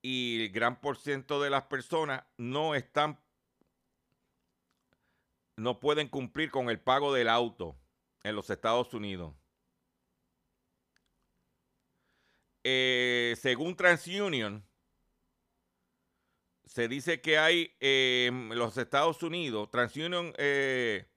y 0.00 0.44
el 0.44 0.50
gran 0.50 0.80
por 0.80 0.96
ciento 0.96 1.42
de 1.42 1.50
las 1.50 1.64
personas 1.64 2.24
no 2.38 2.74
están 2.74 3.20
no 5.58 5.78
pueden 5.78 6.08
cumplir 6.08 6.50
con 6.50 6.70
el 6.70 6.80
pago 6.80 7.12
del 7.12 7.28
auto 7.28 7.76
en 8.22 8.34
los 8.34 8.48
Estados 8.48 8.94
Unidos. 8.94 9.34
Eh, 12.70 13.34
según 13.40 13.76
TransUnion, 13.76 14.62
se 16.66 16.86
dice 16.86 17.22
que 17.22 17.38
hay 17.38 17.74
en 17.80 18.50
los 18.58 18.76
Estados 18.76 19.22
Unidos, 19.22 19.70
TransUnion 19.70 20.34
eh, 20.36 21.08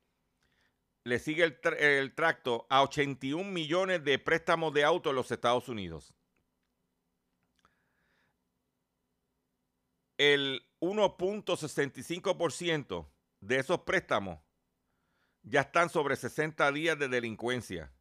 le 1.03 1.19
sigue 1.19 1.43
el, 1.43 1.59
tra- 1.59 1.75
el 1.77 2.15
tracto 2.15 2.65
a 2.69 2.83
81 2.83 3.43
millones 3.51 4.01
de 4.05 4.17
préstamos 4.17 4.73
de 4.73 4.85
auto 4.85 5.09
en 5.09 5.17
los 5.17 5.29
Estados 5.29 5.67
Unidos. 5.67 6.13
El 10.17 10.65
1.65% 10.79 13.11
de 13.41 13.57
esos 13.57 13.81
préstamos 13.81 14.39
ya 15.41 15.59
están 15.61 15.89
sobre 15.89 16.15
60 16.15 16.71
días 16.71 16.97
de 16.97 17.09
delincuencia. 17.09 17.91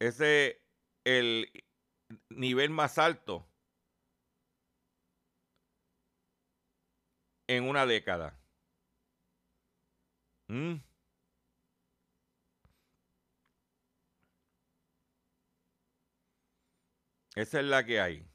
Ese 0.00 0.48
es 0.48 0.56
el 1.04 1.52
nivel 2.30 2.70
más 2.70 2.98
alto 2.98 3.48
en 7.48 7.64
una 7.68 7.86
década. 7.86 8.38
¿Mm? 10.48 10.76
Esa 17.34 17.60
es 17.60 17.66
la 17.66 17.84
que 17.86 18.00
hay. 18.00 18.26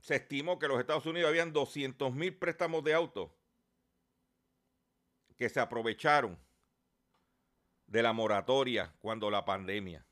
Se 0.00 0.16
estimó 0.16 0.58
que 0.58 0.68
los 0.68 0.78
Estados 0.80 1.06
Unidos 1.06 1.28
habían 1.30 1.52
200 1.52 2.12
mil 2.14 2.36
préstamos 2.36 2.84
de 2.84 2.92
auto 2.94 3.34
que 5.42 5.48
se 5.48 5.58
aprovecharon 5.58 6.38
de 7.88 8.00
la 8.00 8.12
moratoria 8.12 8.94
cuando 9.00 9.28
la 9.28 9.44
pandemia. 9.44 10.06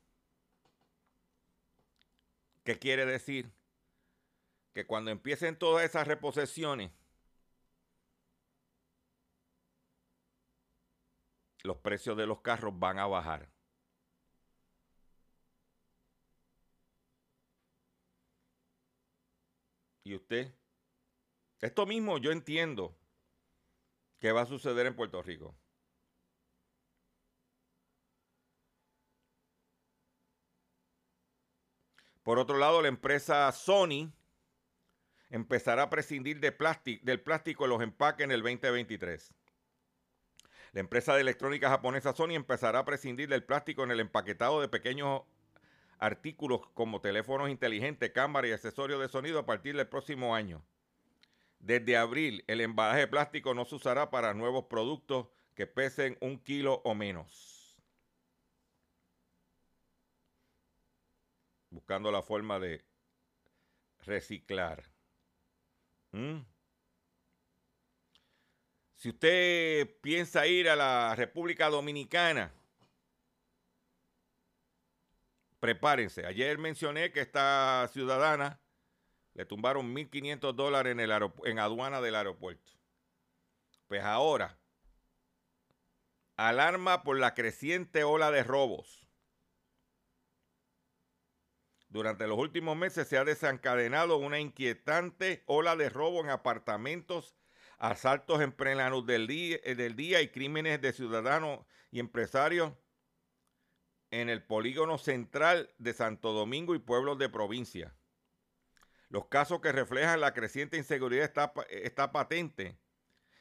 ¿Qué 2.64 2.80
quiere 2.80 3.06
decir? 3.06 3.48
Que 4.74 4.88
cuando 4.88 5.12
empiecen 5.12 5.56
todas 5.56 5.84
esas 5.84 6.08
reposesiones, 6.08 6.90
los 11.62 11.76
precios 11.76 12.16
de 12.16 12.26
los 12.26 12.40
carros 12.40 12.76
van 12.76 12.98
a 12.98 13.06
bajar. 13.06 13.48
¿Y 20.02 20.16
usted? 20.16 20.52
Esto 21.60 21.86
mismo 21.86 22.18
yo 22.18 22.32
entiendo 22.32 22.99
que 24.20 24.32
va 24.32 24.42
a 24.42 24.46
suceder 24.46 24.86
en 24.86 24.94
Puerto 24.94 25.22
Rico. 25.22 25.56
Por 32.22 32.38
otro 32.38 32.58
lado, 32.58 32.82
la 32.82 32.88
empresa 32.88 33.50
Sony 33.50 34.12
empezará 35.30 35.84
a 35.84 35.90
prescindir 35.90 36.38
de 36.38 36.52
plástico, 36.52 37.04
del 37.04 37.20
plástico 37.20 37.64
en 37.64 37.70
los 37.70 37.82
empaques 37.82 38.24
en 38.24 38.30
el 38.30 38.42
2023. 38.42 39.34
La 40.72 40.80
empresa 40.80 41.14
de 41.14 41.22
electrónica 41.22 41.70
japonesa 41.70 42.12
Sony 42.12 42.34
empezará 42.34 42.80
a 42.80 42.84
prescindir 42.84 43.28
del 43.28 43.42
plástico 43.42 43.82
en 43.82 43.90
el 43.90 44.00
empaquetado 44.00 44.60
de 44.60 44.68
pequeños 44.68 45.22
artículos 45.98 46.60
como 46.74 47.00
teléfonos 47.00 47.50
inteligentes, 47.50 48.10
cámaras 48.10 48.50
y 48.50 48.52
accesorios 48.52 49.00
de 49.00 49.08
sonido 49.08 49.40
a 49.40 49.46
partir 49.46 49.76
del 49.76 49.88
próximo 49.88 50.34
año. 50.34 50.62
Desde 51.60 51.96
abril, 51.96 52.44
el 52.48 52.60
embalaje 52.60 53.06
plástico 53.06 53.54
no 53.54 53.64
se 53.64 53.76
usará 53.76 54.10
para 54.10 54.34
nuevos 54.34 54.64
productos 54.64 55.28
que 55.54 55.66
pesen 55.66 56.16
un 56.20 56.38
kilo 56.38 56.80
o 56.84 56.94
menos. 56.94 57.60
buscando 61.70 62.10
la 62.10 62.22
forma 62.22 62.58
de 62.58 62.84
reciclar. 64.04 64.84
¿Mm? 66.12 66.40
Si 68.96 69.08
usted 69.08 69.88
piensa 70.02 70.46
ir 70.46 70.68
a 70.68 70.76
la 70.76 71.14
República 71.16 71.68
Dominicana, 71.70 72.52
prepárense. 75.58 76.26
Ayer 76.26 76.58
mencioné 76.58 77.12
que 77.12 77.20
esta 77.20 77.88
ciudadana 77.92 78.60
le 79.34 79.44
tumbaron 79.44 79.94
1.500 79.94 80.54
dólares 80.54 80.96
en, 81.44 81.58
aduana 81.58 82.00
del 82.00 82.14
aeropuerto. 82.14 82.72
Pues 83.86 84.02
ahora, 84.02 84.58
alarma 86.36 87.02
por 87.02 87.18
la 87.18 87.34
creciente 87.34 88.04
ola 88.04 88.30
de 88.30 88.42
robos. 88.42 89.06
Durante 91.88 92.26
los 92.28 92.38
últimos 92.38 92.76
meses 92.76 93.08
se 93.08 93.18
ha 93.18 93.24
desencadenado 93.24 94.16
una 94.16 94.38
inquietante 94.38 95.42
ola 95.46 95.74
de 95.74 95.88
robo 95.88 96.20
en 96.20 96.30
apartamentos, 96.30 97.34
asaltos 97.78 98.40
en 98.40 98.52
plena 98.52 98.90
luz 98.90 99.04
eh, 99.08 99.74
del 99.74 99.96
día 99.96 100.22
y 100.22 100.28
crímenes 100.28 100.80
de 100.80 100.92
ciudadanos 100.92 101.66
y 101.90 101.98
empresarios 101.98 102.72
en 104.12 104.28
el 104.28 104.42
polígono 104.42 104.98
central 104.98 105.72
de 105.78 105.92
Santo 105.92 106.32
Domingo 106.32 106.74
y 106.74 106.78
pueblos 106.78 107.18
de 107.18 107.28
provincia. 107.28 107.94
Los 109.10 109.26
casos 109.26 109.60
que 109.60 109.72
reflejan 109.72 110.20
la 110.20 110.32
creciente 110.32 110.76
inseguridad 110.76 111.24
está, 111.24 111.52
está 111.68 112.12
patente 112.12 112.78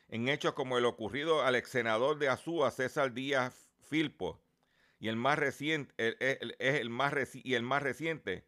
en 0.08 0.28
hechos 0.28 0.54
como 0.54 0.80
el 0.80 0.86
ocurrido 0.86 1.44
al 1.44 1.56
ex 1.56 1.70
senador 1.70 2.18
de 2.18 2.28
Azúa, 2.28 2.72
César 2.72 3.14
Díaz 3.14 3.70
Filpo, 3.88 4.42
y 5.00 5.10
el 5.10 5.16
más 5.16 5.38
reciente, 5.38 5.94
el 5.98 6.90
más 6.90 7.14
y 7.36 7.54
el 7.54 7.62
más 7.62 7.84
reciente, 7.84 8.48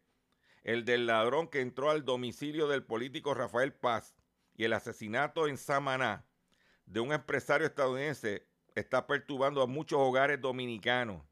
el 0.64 0.84
del 0.84 1.06
ladrón 1.06 1.46
que 1.48 1.60
entró 1.60 1.90
al 1.90 2.04
domicilio 2.04 2.66
del 2.66 2.82
político 2.82 3.34
Rafael 3.34 3.72
Paz 3.72 4.16
y 4.56 4.64
el 4.64 4.72
asesinato 4.72 5.46
en 5.46 5.56
Samaná 5.56 6.26
de 6.86 6.98
un 6.98 7.12
empresario 7.12 7.68
estadounidense 7.68 8.48
está 8.74 9.06
perturbando 9.06 9.62
a 9.62 9.66
muchos 9.66 10.00
hogares 10.00 10.40
dominicanos. 10.40 11.22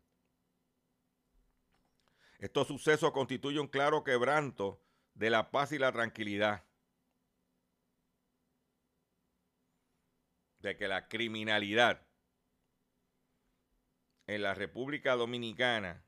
Estos 2.39 2.69
sucesos 2.69 3.11
constituyen 3.11 3.63
un 3.63 3.69
claro 3.69 4.05
quebranto 4.05 4.81
de 5.21 5.29
la 5.29 5.51
paz 5.51 5.71
y 5.73 5.79
la 5.79 5.93
tranquilidad. 5.93 6.65
De 10.61 10.79
que 10.79 10.89
la 10.89 11.09
criminalidad 11.09 12.07
en 14.27 14.43
la 14.43 14.55
República 14.55 15.17
Dominicana 15.17 16.03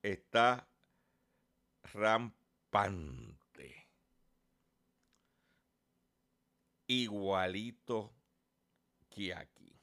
está 0.00 0.68
rampante. 1.82 3.88
Igualito 6.86 8.14
que 9.10 9.34
aquí. 9.34 9.76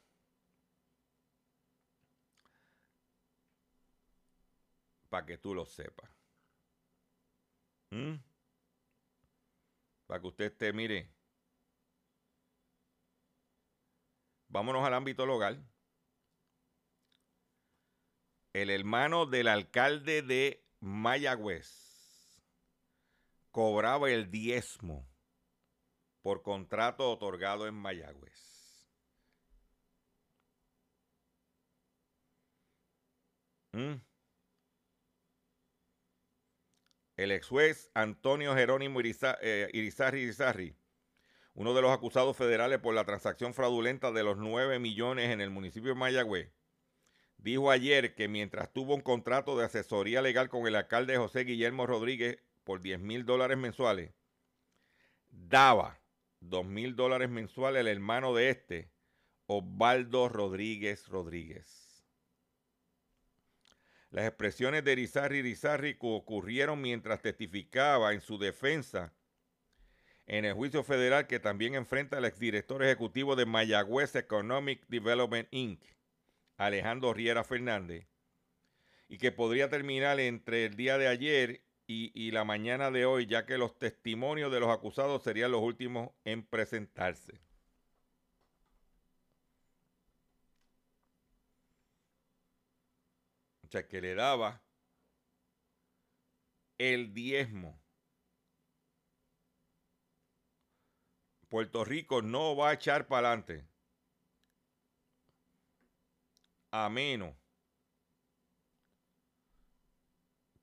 Para 5.09 5.25
que 5.25 5.37
tú 5.37 5.53
lo 5.53 5.65
sepas. 5.65 6.18
¿Mm? 7.91 8.15
Para 10.07 10.21
que 10.21 10.27
usted 10.27 10.45
esté, 10.45 10.73
mire. 10.73 11.11
Vámonos 14.47 14.83
al 14.83 14.93
ámbito 14.93 15.25
local. 15.25 15.63
El 18.53 18.71
hermano 18.71 19.25
del 19.27 19.47
alcalde 19.47 20.23
de 20.23 20.65
Mayagüez 20.79 22.41
cobraba 23.51 24.09
el 24.09 24.31
diezmo 24.31 25.07
por 26.21 26.41
contrato 26.41 27.11
otorgado 27.11 27.67
en 27.67 27.75
Mayagüez. 27.75 28.49
¿Mm? 33.73 34.08
El 37.19 37.33
ex 37.33 37.49
juez 37.49 37.91
Antonio 37.95 38.55
Jerónimo 38.55 39.01
eh, 39.01 39.69
Irizarri 39.73 40.21
Irizarri, 40.21 40.77
uno 41.53 41.73
de 41.73 41.81
los 41.81 41.91
acusados 41.91 42.37
federales 42.37 42.79
por 42.79 42.95
la 42.95 43.03
transacción 43.03 43.53
fraudulenta 43.53 44.13
de 44.13 44.23
los 44.23 44.37
9 44.37 44.79
millones 44.79 45.29
en 45.29 45.41
el 45.41 45.49
municipio 45.49 45.89
de 45.89 45.99
Mayagüez, 45.99 46.53
dijo 47.37 47.71
ayer 47.71 48.15
que 48.15 48.29
mientras 48.29 48.71
tuvo 48.71 48.95
un 48.95 49.01
contrato 49.01 49.57
de 49.57 49.65
asesoría 49.65 50.21
legal 50.21 50.47
con 50.47 50.65
el 50.65 50.77
alcalde 50.77 51.17
José 51.17 51.43
Guillermo 51.43 51.85
Rodríguez 51.85 52.39
por 52.63 52.79
10 52.79 53.01
mil 53.01 53.25
dólares 53.25 53.57
mensuales, 53.57 54.13
daba 55.27 55.99
2 56.39 56.65
mil 56.67 56.95
dólares 56.95 57.29
mensuales 57.29 57.81
al 57.81 57.89
hermano 57.89 58.33
de 58.33 58.49
este, 58.49 58.91
Osvaldo 59.45 60.29
Rodríguez 60.29 61.05
Rodríguez. 61.09 61.88
Las 64.11 64.25
expresiones 64.25 64.83
de 64.83 64.93
Irizarri 64.93 65.39
Irizarri 65.39 65.97
ocurrieron 65.99 66.81
mientras 66.81 67.21
testificaba 67.21 68.13
en 68.13 68.21
su 68.21 68.37
defensa 68.37 69.13
en 70.29 70.45
el 70.45 70.53
juicio 70.53 70.83
federal 70.83 71.25
que 71.25 71.39
también 71.39 71.73
enfrenta 71.73 72.17
al 72.17 72.25
exdirector 72.25 72.83
ejecutivo 72.83 73.35
de 73.35 73.47
Mayagüez 73.47 74.15
Economic 74.15 74.85
Development 74.87 75.47
Inc., 75.51 75.81
Alejandro 76.55 77.13
Riera 77.13 77.43
Fernández, 77.43 78.07
y 79.07 79.17
que 79.17 79.31
podría 79.31 79.69
terminar 79.69 80.19
entre 80.19 80.65
el 80.65 80.75
día 80.75 80.99
de 80.99 81.07
ayer 81.07 81.63
y, 81.87 82.29
la 82.29 82.43
mañana 82.43 82.91
de 82.91 83.05
hoy, 83.05 83.25
ya 83.25 83.47
que 83.47 83.57
los 83.57 83.79
testimonios 83.79 84.51
de 84.51 84.59
los 84.59 84.69
acusados 84.69 85.23
serían 85.23 85.51
los 85.51 85.61
últimos 85.61 86.11
en 86.23 86.45
presentarse. 86.45 87.41
O 93.69 93.71
sea, 93.71 93.87
que 93.87 94.01
le 94.01 94.15
daba 94.15 94.63
el 96.79 97.13
diezmo. 97.13 97.79
Puerto 101.49 101.85
Rico 101.85 102.23
no 102.23 102.55
va 102.55 102.69
a 102.69 102.73
echar 102.73 103.07
para 103.07 103.27
adelante 103.27 103.67
a 106.71 106.89
menos 106.89 107.35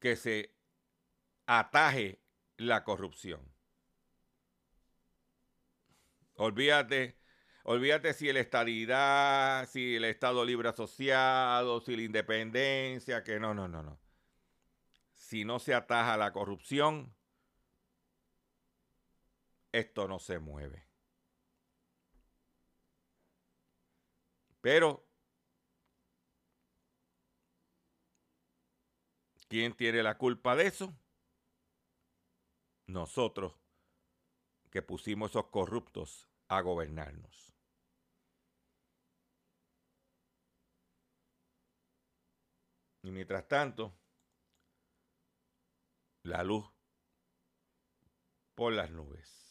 que 0.00 0.16
se 0.16 0.52
ataje 1.46 2.20
la 2.56 2.82
corrupción. 2.82 3.54
Olvídate, 6.34 7.16
olvídate 7.66 8.14
si 8.14 8.32
la 8.32 8.40
estadidad, 8.40 9.68
si 9.68 9.96
el 9.96 10.04
Estado 10.04 10.44
libre 10.44 10.68
asociado, 10.68 11.80
si 11.80 11.96
la 11.96 12.02
independencia, 12.02 13.24
que 13.24 13.40
no, 13.40 13.54
no, 13.54 13.68
no, 13.68 13.82
no. 13.82 13.98
Si 15.12 15.44
no 15.44 15.58
se 15.58 15.74
ataja 15.74 16.16
la 16.16 16.32
corrupción, 16.32 17.14
esto 19.72 20.08
no 20.08 20.18
se 20.18 20.38
mueve. 20.38 20.86
Pero 24.60 25.06
¿Quién 29.48 29.76
tiene 29.76 30.02
la 30.02 30.18
culpa 30.18 30.56
de 30.56 30.66
eso? 30.66 30.92
Nosotros 32.86 33.54
que 34.70 34.82
pusimos 34.82 35.30
esos 35.30 35.46
corruptos 35.46 36.28
a 36.48 36.60
gobernarnos. 36.60 37.55
Y 43.06 43.12
mientras 43.12 43.46
tanto, 43.46 43.96
la 46.24 46.42
luz 46.42 46.66
por 48.56 48.72
las 48.72 48.90
nubes. 48.90 49.45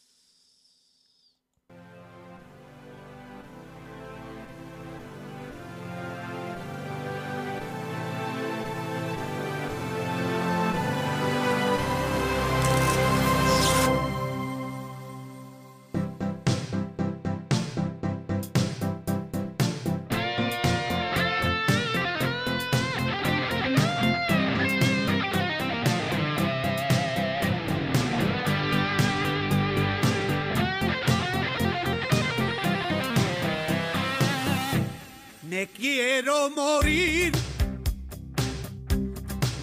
Quiero 35.86 36.50
morir, 36.50 37.32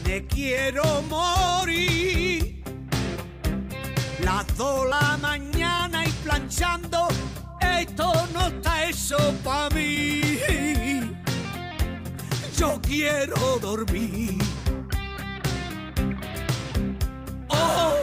me 0.06 0.26
quiero 0.28 1.02
morir. 1.10 2.64
Las 4.24 4.46
dos 4.56 4.88
la 4.88 5.18
mañana 5.18 6.06
y 6.06 6.12
planchando, 6.24 7.10
esto 7.60 8.10
no 8.34 8.48
está 8.48 8.86
eso 8.86 9.18
para 9.44 9.70
mí. 9.76 10.40
Yo 12.58 12.80
quiero 12.82 13.60
dormir. 13.60 14.38
Oh, 17.50 18.03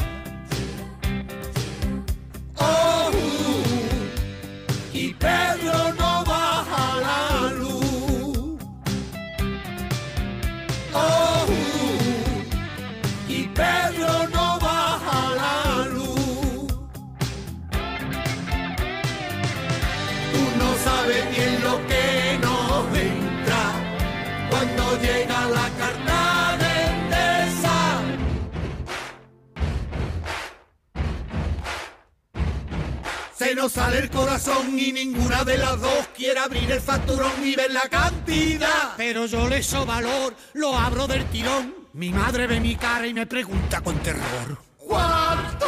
Nos 33.61 33.73
sale 33.73 33.99
el 33.99 34.09
corazón 34.09 34.79
y 34.79 34.91
ninguna 34.91 35.43
de 35.43 35.55
las 35.55 35.79
dos 35.79 36.07
quiere 36.17 36.39
abrir 36.39 36.71
el 36.71 36.81
facturón 36.81 37.31
y 37.43 37.55
ver 37.55 37.69
la 37.69 37.87
cantidad. 37.89 38.95
Pero 38.97 39.27
yo 39.27 39.47
le 39.47 39.61
so 39.61 39.85
valor, 39.85 40.33
lo 40.53 40.75
abro 40.75 41.05
del 41.05 41.23
tirón. 41.25 41.75
Mi 41.93 42.09
madre 42.09 42.47
ve 42.47 42.59
mi 42.59 42.75
cara 42.75 43.05
y 43.05 43.13
me 43.13 43.27
pregunta 43.27 43.81
con 43.81 43.99
terror. 43.99 44.57
¿Cuánto 44.79 45.67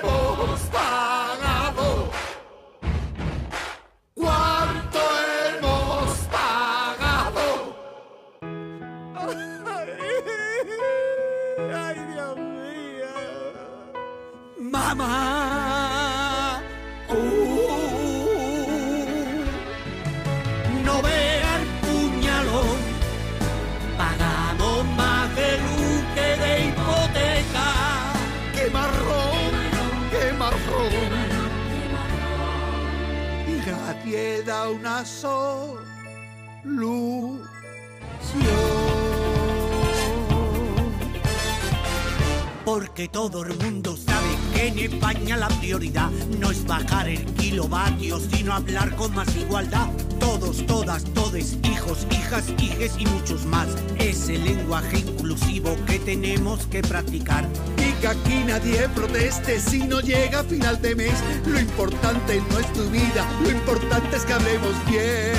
hemos 0.00 0.60
pagado? 0.70 2.12
¿Cuánto 4.14 5.00
hemos 5.58 6.16
pagado? 6.30 7.76
Ay, 11.74 11.96
Dios 12.12 12.36
mío. 12.36 13.10
Mamá. 14.60 15.43
No 20.94 21.02
vea 21.02 21.56
el 21.60 21.66
puñalón. 21.84 22.78
Pagamos 23.98 24.84
más 24.96 25.34
de 25.36 25.58
luz 25.64 26.02
que 26.14 26.28
de 26.42 26.50
hipoteca. 26.66 27.68
¡Qué 28.54 28.70
marrón! 28.70 29.50
¡Qué 30.12 30.32
marrón! 30.42 30.92
Y 33.48 33.50
nadie 33.70 34.42
da 34.44 34.68
una 34.70 35.04
solución. 35.04 35.54
Porque 42.64 43.08
todo 43.08 43.44
el 43.44 43.56
mundo 43.58 43.96
sabe 43.96 44.30
que 44.54 44.68
en 44.68 44.78
España 44.78 45.36
la 45.36 45.48
prioridad 45.48 46.10
no 46.40 46.50
es 46.50 46.64
bajar 46.66 47.08
el 47.08 47.24
kilovatio, 47.34 48.18
sino 48.18 48.54
hablar 48.54 48.96
con 48.96 49.14
más 49.14 49.36
igualdad. 49.36 49.88
Todas, 50.62 51.04
todes, 51.14 51.56
hijos, 51.64 52.06
hijas, 52.10 52.44
hijes 52.58 52.92
y 52.98 53.06
muchos 53.06 53.44
más. 53.44 53.66
Es 53.98 54.28
el 54.28 54.44
lenguaje 54.44 54.98
inclusivo 54.98 55.76
que 55.86 55.98
tenemos 55.98 56.66
que 56.66 56.82
practicar. 56.82 57.48
Y 57.78 57.92
que 58.00 58.08
aquí 58.08 58.44
nadie 58.46 58.88
proteste 58.94 59.60
si 59.60 59.78
no 59.78 60.00
llega 60.00 60.40
a 60.40 60.44
final 60.44 60.80
de 60.80 60.94
mes. 60.94 61.14
Lo 61.46 61.58
importante 61.58 62.42
no 62.50 62.58
es 62.58 62.72
tu 62.72 62.88
vida, 62.90 63.26
lo 63.42 63.50
importante 63.50 64.16
es 64.16 64.24
que 64.24 64.32
hablemos 64.32 64.72
bien. 64.88 65.34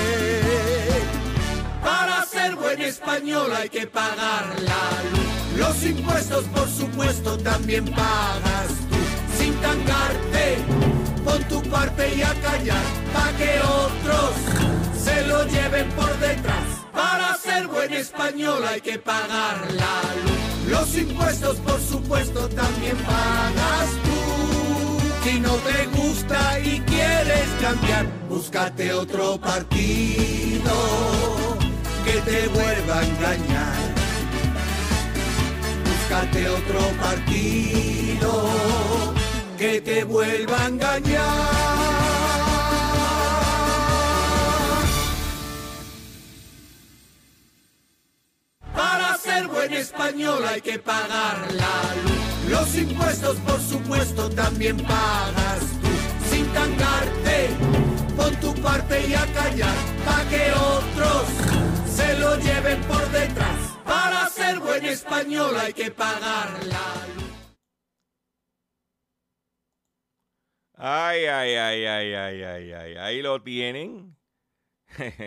Para 1.82 2.26
ser 2.26 2.56
buen 2.56 2.82
español 2.82 3.52
hay 3.56 3.70
que 3.70 3.88
pagar 3.88 4.56
la 4.62 5.04
luz. 5.12 5.58
Los 5.58 5.84
impuestos, 5.84 6.46
por 6.46 6.68
supuesto, 6.68 7.38
también 7.38 7.86
pagas 7.86 8.68
tú. 8.90 8.98
Sin 9.38 9.54
tangarte, 9.56 10.58
pon 11.24 11.44
tu 11.44 11.62
parte 11.70 12.16
y 12.16 12.22
a 12.22 12.34
callar. 12.42 12.84
Pa' 13.14 13.32
que 13.38 13.60
otros 13.62 14.85
lo 15.24 15.46
lleven 15.46 15.90
por 15.92 16.18
detrás. 16.20 16.68
Para 16.94 17.36
ser 17.38 17.68
buen 17.68 17.94
español 17.94 18.64
hay 18.68 18.82
que 18.82 19.00
pagar 19.00 19.72
la 19.72 20.02
luz. 20.24 20.70
Los 20.70 20.98
impuestos, 20.98 21.58
por 21.58 21.80
supuesto, 21.80 22.48
también 22.50 22.98
pagas 22.98 23.90
tú. 24.04 24.16
Si 25.24 25.40
no 25.40 25.54
te 25.56 25.86
gusta 25.88 26.60
y 26.60 26.80
quieres 26.82 27.48
cambiar, 27.62 28.06
búscate 28.30 28.94
otro 28.94 29.40
partido 29.40 30.74
que 32.06 32.22
te 32.22 32.48
vuelva 32.48 33.00
a 33.00 33.04
engañar. 33.04 33.96
Búscate 35.84 36.50
otro 36.50 36.80
partido 37.02 38.54
que 39.58 39.82
te 39.82 40.04
vuelva 40.04 40.62
a 40.62 40.68
engañar. 40.68 42.05
Buen 49.68 49.80
español 49.80 50.46
hay 50.46 50.62
que 50.62 50.78
pagar 50.78 51.52
la 51.52 51.96
luz. 52.04 52.50
Los 52.52 52.76
impuestos, 52.76 53.36
por 53.38 53.60
supuesto, 53.60 54.30
también 54.30 54.78
pagas 54.78 55.60
tú. 55.82 56.30
Sin 56.30 56.46
tangarte, 56.54 57.50
pon 58.16 58.36
tu 58.36 58.54
parte 58.62 59.08
y 59.08 59.16
a 59.16 59.26
callar. 59.34 59.76
Pa' 60.06 60.24
que 60.30 60.52
otros 60.52 61.26
se 61.88 62.20
lo 62.20 62.36
lleven 62.42 62.80
por 62.84 63.10
detrás. 63.10 63.58
Para 63.84 64.30
ser 64.30 64.60
buen 64.60 64.86
español 64.86 65.56
hay 65.60 65.74
que 65.74 65.90
pagar 65.90 66.64
la 66.66 67.08
luz. 67.16 67.34
Ay, 70.76 71.26
ay, 71.26 71.56
ay, 71.56 71.86
ay, 71.86 72.14
ay, 72.14 72.44
ay, 72.44 72.72
ay. 72.72 72.96
Ahí 72.98 73.22
lo 73.24 73.42
tienen. 73.42 74.16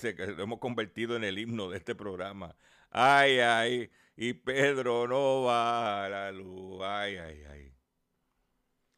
Que 0.00 0.26
lo 0.26 0.44
hemos 0.44 0.58
convertido 0.58 1.16
en 1.16 1.22
el 1.22 1.38
himno 1.38 1.68
de 1.68 1.76
este 1.76 1.94
programa. 1.94 2.56
Ay, 2.92 3.40
ay. 3.40 3.90
Y 4.16 4.34
Pedro 4.34 5.08
no 5.08 5.42
va 5.42 6.04
a 6.04 6.08
la 6.08 6.32
luz. 6.32 6.80
Ay, 6.82 7.16
ay, 7.16 7.44
ay. 7.50 7.74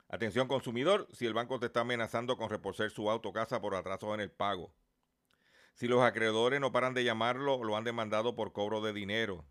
Atención 0.09 0.49
consumidor, 0.49 1.09
si 1.12 1.26
el 1.26 1.34
banco 1.34 1.59
te 1.59 1.66
está 1.66 1.80
amenazando 1.80 2.36
con 2.36 2.51
reposer 2.51 2.90
su 2.90 3.11
auto 3.11 3.32
casa 3.32 3.61
por 3.61 3.74
atrasos 3.74 4.12
en 4.14 4.20
el 4.20 4.30
pago. 4.30 4.74
Si 5.74 5.88
los 5.88 6.03
acreedores 6.03 6.61
no 6.61 6.72
paran 6.72 6.95
de 6.95 7.05
llamarlo, 7.05 7.64
lo 7.64 7.76
han 7.76 7.84
demandado 7.84 8.36
por 8.36 8.53
cobro 8.53 8.80
de 8.80 8.92
dinero. 8.92 9.45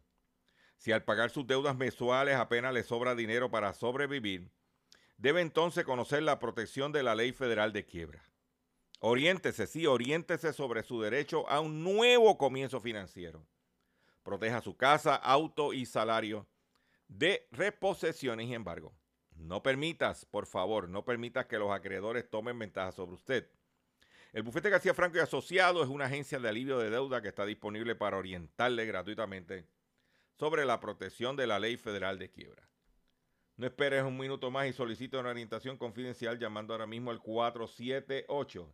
Si 0.78 0.92
al 0.92 1.04
pagar 1.04 1.32
sus 1.32 1.48
deudas 1.48 1.76
mensuales 1.76 2.36
apenas 2.36 2.74
le 2.74 2.84
sobra 2.84 3.16
dinero 3.16 3.52
para 3.52 3.74
sobrevivir, 3.74 4.52
debe 5.18 5.42
entonces 5.42 5.86
conocer 5.86 6.24
la 6.24 6.40
protección 6.40 6.92
de 6.92 7.04
la 7.04 7.16
Ley 7.16 7.32
Federal 7.32 7.74
de 7.74 7.86
Quiebra. 7.86 8.24
Oriéntese, 9.00 9.68
sí, 9.68 9.86
oriéntese 9.86 10.54
sobre 10.54 10.84
su 10.84 11.02
derecho 11.02 11.50
a 11.50 11.60
un 11.60 11.84
nuevo 11.84 12.38
comienzo 12.38 12.80
financiero. 12.80 13.46
Proteja 14.24 14.62
su 14.62 14.76
casa, 14.76 15.16
auto 15.16 15.74
y 15.74 15.86
salario 15.86 16.48
de 17.08 17.48
reposesiones 17.52 18.48
y 18.48 18.54
embargo. 18.54 18.96
No 19.36 19.62
permitas, 19.62 20.26
por 20.26 20.46
favor, 20.46 20.90
no 20.90 21.04
permitas 21.06 21.46
que 21.46 21.58
los 21.58 21.72
acreedores 21.72 22.30
tomen 22.30 22.58
ventaja 22.58 22.92
sobre 22.92 23.16
usted. 23.16 23.50
El 24.32 24.44
bufete 24.44 24.70
García 24.70 24.94
Franco 24.94 25.18
y 25.18 25.22
Asociados 25.22 25.84
es 25.84 25.90
una 25.90 26.06
agencia 26.06 26.40
de 26.40 26.50
alivio 26.50 26.80
de 26.80 26.90
deuda 26.90 27.22
que 27.22 27.28
está 27.28 27.46
disponible 27.46 27.96
para 27.96 28.18
orientarle 28.18 28.86
gratuitamente 28.86 29.68
sobre 30.40 30.66
la 30.66 30.80
protección 30.80 31.36
de 31.36 31.46
la 31.46 31.60
ley 31.60 31.78
federal 31.78 32.18
de 32.18 32.32
quiebra. 32.32 32.68
No 33.58 33.68
esperes 33.68 34.04
un 34.04 34.18
minuto 34.18 34.50
más 34.50 34.68
y 34.68 34.74
solicite 34.74 35.18
una 35.18 35.30
orientación 35.30 35.78
confidencial 35.78 36.40
llamando 36.40 36.74
ahora 36.74 36.88
mismo 36.88 37.12
al 37.12 37.20
478 37.20 38.74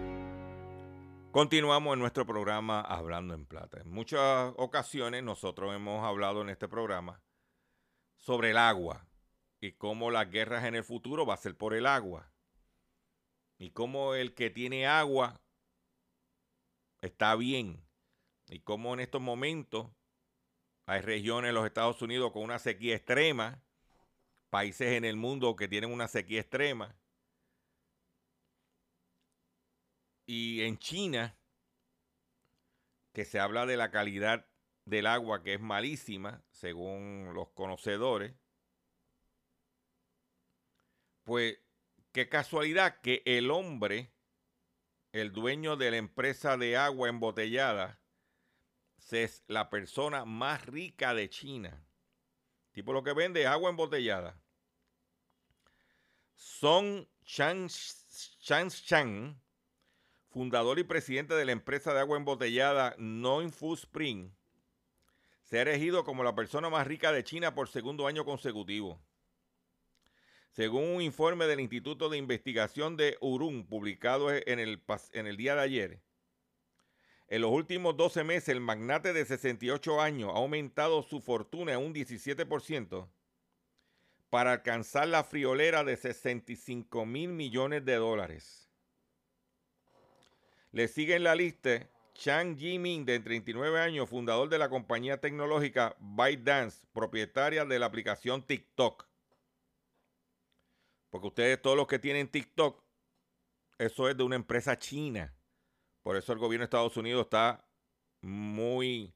Continuamos 1.31 1.93
en 1.93 1.99
nuestro 1.99 2.25
programa 2.25 2.81
Hablando 2.81 3.33
en 3.33 3.45
Plata. 3.45 3.79
En 3.79 3.89
muchas 3.89 4.53
ocasiones 4.57 5.23
nosotros 5.23 5.73
hemos 5.73 6.03
hablado 6.03 6.41
en 6.41 6.49
este 6.49 6.67
programa 6.67 7.23
sobre 8.17 8.49
el 8.49 8.57
agua 8.57 9.07
y 9.61 9.71
cómo 9.71 10.11
las 10.11 10.29
guerras 10.29 10.65
en 10.65 10.75
el 10.75 10.83
futuro 10.83 11.25
va 11.25 11.35
a 11.35 11.37
ser 11.37 11.55
por 11.55 11.73
el 11.73 11.85
agua. 11.85 12.33
Y 13.57 13.71
cómo 13.71 14.13
el 14.13 14.33
que 14.33 14.49
tiene 14.49 14.87
agua 14.87 15.39
está 16.99 17.33
bien. 17.37 17.81
Y 18.49 18.59
cómo 18.59 18.93
en 18.93 18.99
estos 18.99 19.21
momentos 19.21 19.89
hay 20.85 20.99
regiones 20.99 21.49
en 21.49 21.55
los 21.55 21.65
Estados 21.65 22.01
Unidos 22.01 22.33
con 22.33 22.43
una 22.43 22.59
sequía 22.59 22.97
extrema, 22.97 23.63
países 24.49 24.91
en 24.97 25.05
el 25.05 25.15
mundo 25.15 25.55
que 25.55 25.69
tienen 25.69 25.93
una 25.93 26.09
sequía 26.09 26.41
extrema 26.41 27.00
Y 30.25 30.61
en 30.61 30.77
China, 30.77 31.37
que 33.13 33.25
se 33.25 33.39
habla 33.39 33.65
de 33.65 33.77
la 33.77 33.91
calidad 33.91 34.47
del 34.85 35.07
agua 35.07 35.43
que 35.43 35.55
es 35.55 35.59
malísima, 35.59 36.43
según 36.49 37.31
los 37.33 37.49
conocedores, 37.49 38.33
pues 41.23 41.59
qué 42.11 42.29
casualidad 42.29 43.01
que 43.01 43.21
el 43.25 43.51
hombre, 43.51 44.11
el 45.11 45.31
dueño 45.31 45.75
de 45.75 45.91
la 45.91 45.97
empresa 45.97 46.57
de 46.57 46.77
agua 46.77 47.09
embotellada, 47.09 48.01
es 49.11 49.43
la 49.47 49.69
persona 49.69 50.25
más 50.25 50.65
rica 50.65 51.13
de 51.13 51.29
China. 51.29 51.85
Tipo 52.71 52.93
lo 52.93 53.03
que 53.03 53.13
vende 53.13 53.47
agua 53.47 53.69
embotellada. 53.69 54.39
Song 56.33 57.05
Chan 57.25 57.67
Chang 58.39 59.41
fundador 60.31 60.79
y 60.79 60.83
presidente 60.83 61.35
de 61.35 61.45
la 61.45 61.51
empresa 61.51 61.93
de 61.93 61.99
agua 61.99 62.17
embotellada 62.17 62.95
Non 62.97 63.51
Food 63.51 63.79
Spring, 63.79 64.31
se 65.43 65.59
ha 65.59 65.63
elegido 65.63 66.05
como 66.05 66.23
la 66.23 66.33
persona 66.33 66.69
más 66.69 66.87
rica 66.87 67.11
de 67.11 67.23
China 67.25 67.53
por 67.53 67.67
segundo 67.67 68.07
año 68.07 68.23
consecutivo. 68.23 68.99
Según 70.51 70.85
un 70.85 71.01
informe 71.01 71.45
del 71.47 71.59
Instituto 71.59 72.07
de 72.09 72.17
Investigación 72.17 72.95
de 72.95 73.17
Urun, 73.19 73.67
publicado 73.67 74.31
en 74.31 74.59
el, 74.59 74.81
en 75.11 75.27
el 75.27 75.35
día 75.35 75.55
de 75.55 75.61
ayer, 75.61 76.01
en 77.27 77.41
los 77.41 77.51
últimos 77.51 77.95
12 77.97 78.23
meses 78.23 78.49
el 78.49 78.61
magnate 78.61 79.13
de 79.13 79.25
68 79.25 80.01
años 80.01 80.31
ha 80.33 80.37
aumentado 80.37 81.03
su 81.03 81.21
fortuna 81.21 81.73
en 81.73 81.79
un 81.79 81.93
17% 81.93 83.09
para 84.29 84.53
alcanzar 84.53 85.09
la 85.09 85.25
friolera 85.25 85.83
de 85.83 85.97
65 85.97 87.05
mil 87.05 87.29
millones 87.29 87.83
de 87.83 87.95
dólares. 87.95 88.70
Le 90.71 90.87
sigue 90.87 91.15
en 91.15 91.23
la 91.23 91.35
lista 91.35 91.89
Chang 92.13 92.57
Jimin, 92.57 93.05
de 93.05 93.19
39 93.19 93.79
años, 93.79 94.09
fundador 94.09 94.47
de 94.49 94.57
la 94.57 94.69
compañía 94.69 95.19
tecnológica 95.19 95.95
ByteDance, 95.99 96.85
propietaria 96.93 97.65
de 97.65 97.79
la 97.79 97.87
aplicación 97.87 98.45
TikTok. 98.45 99.07
Porque 101.09 101.27
ustedes, 101.27 101.61
todos 101.61 101.75
los 101.75 101.87
que 101.87 101.99
tienen 101.99 102.29
TikTok, 102.29 102.81
eso 103.77 104.07
es 104.07 104.15
de 104.15 104.23
una 104.23 104.35
empresa 104.35 104.77
china. 104.77 105.33
Por 106.03 106.15
eso 106.15 106.31
el 106.31 106.39
gobierno 106.39 106.61
de 106.61 106.65
Estados 106.65 106.95
Unidos 106.95 107.23
está 107.25 107.65
muy 108.21 109.13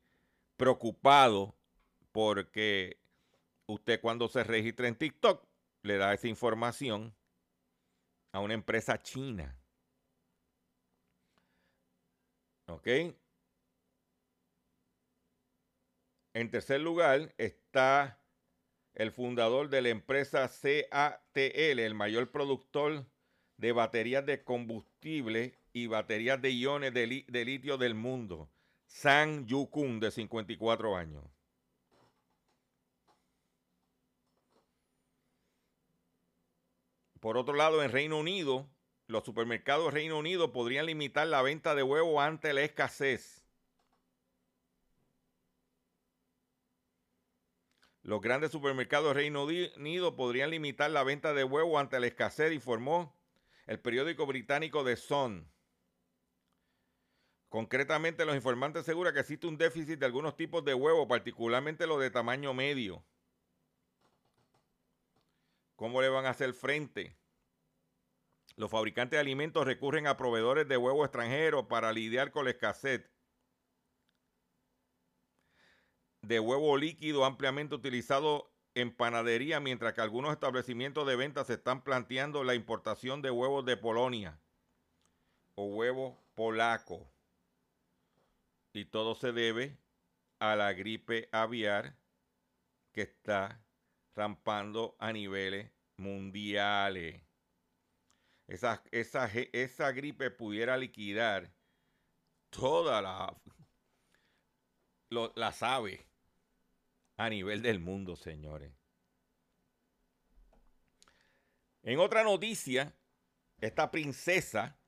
preocupado 0.57 1.55
porque 2.11 2.99
usted 3.67 4.01
cuando 4.01 4.27
se 4.27 4.43
registra 4.43 4.87
en 4.87 4.95
TikTok 4.95 5.45
le 5.83 5.97
da 5.97 6.13
esa 6.13 6.27
información 6.27 7.15
a 8.31 8.39
una 8.39 8.53
empresa 8.53 9.01
china. 9.01 9.57
¿Ok? 12.67 12.87
En 16.33 16.51
tercer 16.51 16.81
lugar 16.81 17.33
está 17.37 18.19
el 18.93 19.11
fundador 19.11 19.69
de 19.69 19.81
la 19.81 19.89
empresa 19.89 20.49
CATL, 20.49 21.79
el 21.79 21.93
mayor 21.93 22.31
productor 22.31 23.05
de 23.57 23.71
baterías 23.71 24.25
de 24.25 24.43
combustible 24.43 25.57
y 25.73 25.87
baterías 25.87 26.41
de 26.41 26.51
iones 26.51 26.93
de, 26.93 27.05
litio 27.45 27.77
del 27.77 27.95
mundo, 27.95 28.49
Sang 28.85 29.45
Yukun, 29.45 29.99
de 29.99 30.11
54 30.11 30.95
años. 30.95 31.23
Por 37.19 37.37
otro 37.37 37.55
lado, 37.55 37.81
en 37.81 37.91
Reino 37.91 38.19
Unido, 38.19 38.69
los 39.07 39.23
supermercados 39.23 39.93
Reino 39.93 40.17
Unido 40.17 40.51
podrían 40.51 40.87
limitar 40.87 41.27
la 41.27 41.41
venta 41.41 41.75
de 41.75 41.83
huevo 41.83 42.21
ante 42.21 42.53
la 42.53 42.61
escasez. 42.63 43.43
Los 48.01 48.21
grandes 48.21 48.51
supermercados 48.51 49.15
Reino 49.15 49.43
Unido 49.43 50.15
podrían 50.15 50.51
limitar 50.51 50.91
la 50.91 51.03
venta 51.03 51.33
de 51.33 51.43
huevo 51.43 51.79
ante 51.79 51.99
la 51.99 52.07
escasez, 52.07 52.51
informó 52.53 53.15
el 53.65 53.79
periódico 53.79 54.25
británico 54.25 54.83
The 54.83 54.95
Sun. 54.95 55.51
Concretamente, 57.49 58.25
los 58.25 58.35
informantes 58.35 58.81
aseguran 58.81 59.13
que 59.13 59.21
existe 59.21 59.47
un 59.47 59.57
déficit 59.57 59.97
de 59.97 60.05
algunos 60.05 60.35
tipos 60.35 60.63
de 60.65 60.73
huevo, 60.73 61.07
particularmente 61.07 61.87
los 61.87 61.99
de 61.99 62.11
tamaño 62.11 62.53
medio. 62.53 63.03
¿Cómo 65.75 66.01
le 66.01 66.09
van 66.09 66.25
a 66.25 66.31
hacer 66.31 66.53
frente? 66.53 67.15
Los 68.57 68.71
fabricantes 68.71 69.17
de 69.17 69.21
alimentos 69.21 69.65
recurren 69.65 70.07
a 70.07 70.15
proveedores 70.15 70.67
de 70.67 70.77
huevo 70.77 71.03
extranjeros 71.03 71.65
para 71.65 71.91
lidiar 71.91 72.31
con 72.31 72.45
la 72.45 72.51
escasez 72.51 73.09
de 76.21 76.39
huevo 76.39 76.77
líquido 76.77 77.25
ampliamente 77.25 77.75
utilizado 77.75 78.51
en 78.73 78.95
panadería, 78.95 79.59
mientras 79.59 79.93
que 79.93 80.01
algunos 80.01 80.31
establecimientos 80.31 81.05
de 81.07 81.15
venta 81.15 81.45
se 81.45 81.53
están 81.53 81.83
planteando 81.83 82.43
la 82.43 82.55
importación 82.55 83.21
de 83.21 83.31
huevos 83.31 83.65
de 83.65 83.77
Polonia 83.77 84.41
o 85.55 85.65
huevos 85.67 86.17
polacos. 86.33 87.01
Y 88.73 88.85
todo 88.85 89.15
se 89.15 89.31
debe 89.31 89.77
a 90.39 90.55
la 90.55 90.73
gripe 90.73 91.29
aviar 91.31 91.95
que 92.91 93.03
está 93.03 93.63
rampando 94.15 94.95
a 94.99 95.13
niveles 95.13 95.71
mundiales. 95.95 97.24
Esa, 98.47 98.83
esa, 98.91 99.29
esa 99.53 99.91
gripe 99.91 100.29
pudiera 100.31 100.77
liquidar 100.77 101.51
toda 102.49 103.01
la, 103.01 103.35
las 105.35 105.63
aves 105.63 106.05
a 107.17 107.29
nivel 107.29 107.61
del 107.61 107.79
mundo, 107.79 108.15
señores. 108.15 108.73
En 111.83 111.99
otra 111.99 112.23
noticia, 112.23 112.95
esta 113.61 113.91
princesa, 113.91 114.79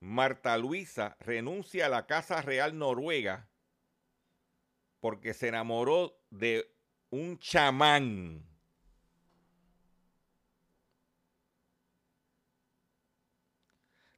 Marta 0.00 0.56
Luisa, 0.58 1.16
renuncia 1.20 1.86
a 1.86 1.88
la 1.88 2.06
Casa 2.06 2.42
Real 2.42 2.76
Noruega 2.76 3.48
porque 5.00 5.34
se 5.34 5.48
enamoró 5.48 6.20
de 6.30 6.74
un 7.10 7.38
chamán. 7.38 8.47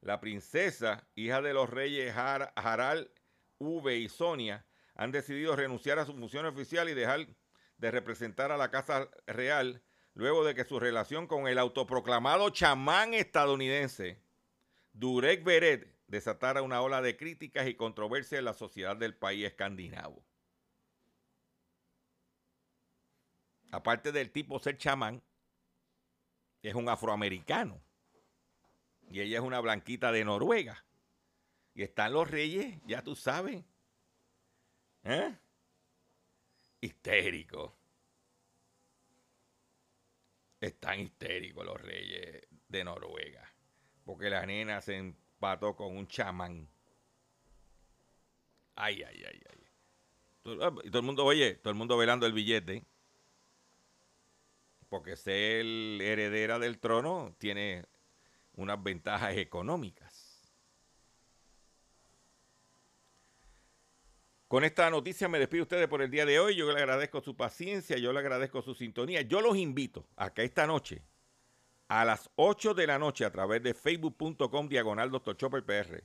La 0.00 0.20
princesa, 0.20 1.06
hija 1.14 1.42
de 1.42 1.52
los 1.52 1.68
reyes 1.68 2.14
Harald 2.16 3.10
V 3.58 3.96
y 3.96 4.08
Sonia, 4.08 4.66
han 4.94 5.12
decidido 5.12 5.56
renunciar 5.56 5.98
a 5.98 6.06
su 6.06 6.14
función 6.14 6.46
oficial 6.46 6.88
y 6.88 6.94
dejar 6.94 7.26
de 7.76 7.90
representar 7.90 8.52
a 8.52 8.56
la 8.56 8.70
Casa 8.70 9.10
Real 9.26 9.82
luego 10.14 10.44
de 10.44 10.54
que 10.54 10.64
su 10.64 10.80
relación 10.80 11.26
con 11.26 11.48
el 11.48 11.58
autoproclamado 11.58 12.50
chamán 12.50 13.14
estadounidense 13.14 14.22
Durek 14.92 15.44
Beret 15.44 15.96
desatara 16.06 16.62
una 16.62 16.82
ola 16.82 17.00
de 17.00 17.16
críticas 17.16 17.68
y 17.68 17.74
controversia 17.74 18.38
en 18.38 18.44
la 18.44 18.54
sociedad 18.54 18.96
del 18.96 19.14
país 19.14 19.46
escandinavo. 19.46 20.24
Aparte 23.70 24.10
del 24.10 24.32
tipo 24.32 24.58
ser 24.58 24.76
chamán, 24.76 25.22
es 26.62 26.74
un 26.74 26.88
afroamericano. 26.88 27.80
Y 29.10 29.20
ella 29.20 29.38
es 29.38 29.44
una 29.44 29.60
blanquita 29.60 30.12
de 30.12 30.24
Noruega. 30.24 30.84
Y 31.74 31.82
están 31.82 32.12
los 32.12 32.30
reyes, 32.30 32.80
ya 32.86 33.02
tú 33.02 33.16
sabes. 33.16 33.64
¿Eh? 35.02 35.36
Histérico. 36.80 37.76
Están 40.60 41.00
histéricos 41.00 41.66
los 41.66 41.80
reyes 41.80 42.46
de 42.68 42.84
Noruega. 42.84 43.52
Porque 44.04 44.30
la 44.30 44.46
nena 44.46 44.80
se 44.80 44.96
empató 44.96 45.74
con 45.74 45.96
un 45.96 46.06
chamán. 46.06 46.68
Ay, 48.76 49.02
ay, 49.02 49.24
ay, 49.26 49.42
ay. 49.50 49.66
Todo, 50.42 50.80
y 50.84 50.90
todo 50.90 51.00
el 51.00 51.06
mundo, 51.06 51.24
oye, 51.24 51.56
todo 51.56 51.70
el 51.72 51.76
mundo 51.76 51.96
velando 51.96 52.26
el 52.26 52.32
billete. 52.32 52.84
Porque 54.88 55.16
ser 55.16 55.64
heredera 56.00 56.58
del 56.58 56.78
trono 56.78 57.34
tiene 57.38 57.84
unas 58.60 58.82
ventajas 58.82 59.36
económicas. 59.36 60.54
Con 64.48 64.64
esta 64.64 64.90
noticia 64.90 65.28
me 65.28 65.38
despido 65.38 65.62
ustedes 65.62 65.88
por 65.88 66.02
el 66.02 66.10
día 66.10 66.26
de 66.26 66.38
hoy. 66.38 66.56
Yo 66.56 66.70
le 66.70 66.78
agradezco 66.78 67.20
su 67.20 67.36
paciencia, 67.36 67.96
yo 67.96 68.12
le 68.12 68.18
agradezco 68.18 68.60
su 68.62 68.74
sintonía. 68.74 69.22
Yo 69.22 69.40
los 69.40 69.56
invito 69.56 70.06
a 70.16 70.34
que 70.34 70.44
esta 70.44 70.66
noche, 70.66 71.02
a 71.88 72.04
las 72.04 72.28
8 72.36 72.74
de 72.74 72.86
la 72.86 72.98
noche, 72.98 73.24
a 73.24 73.30
través 73.30 73.62
de 73.62 73.74
facebook.com 73.74 74.68
diagonal 74.68 75.10
Dr. 75.10 75.36
Chopper 75.36 75.64
PR, 75.64 76.02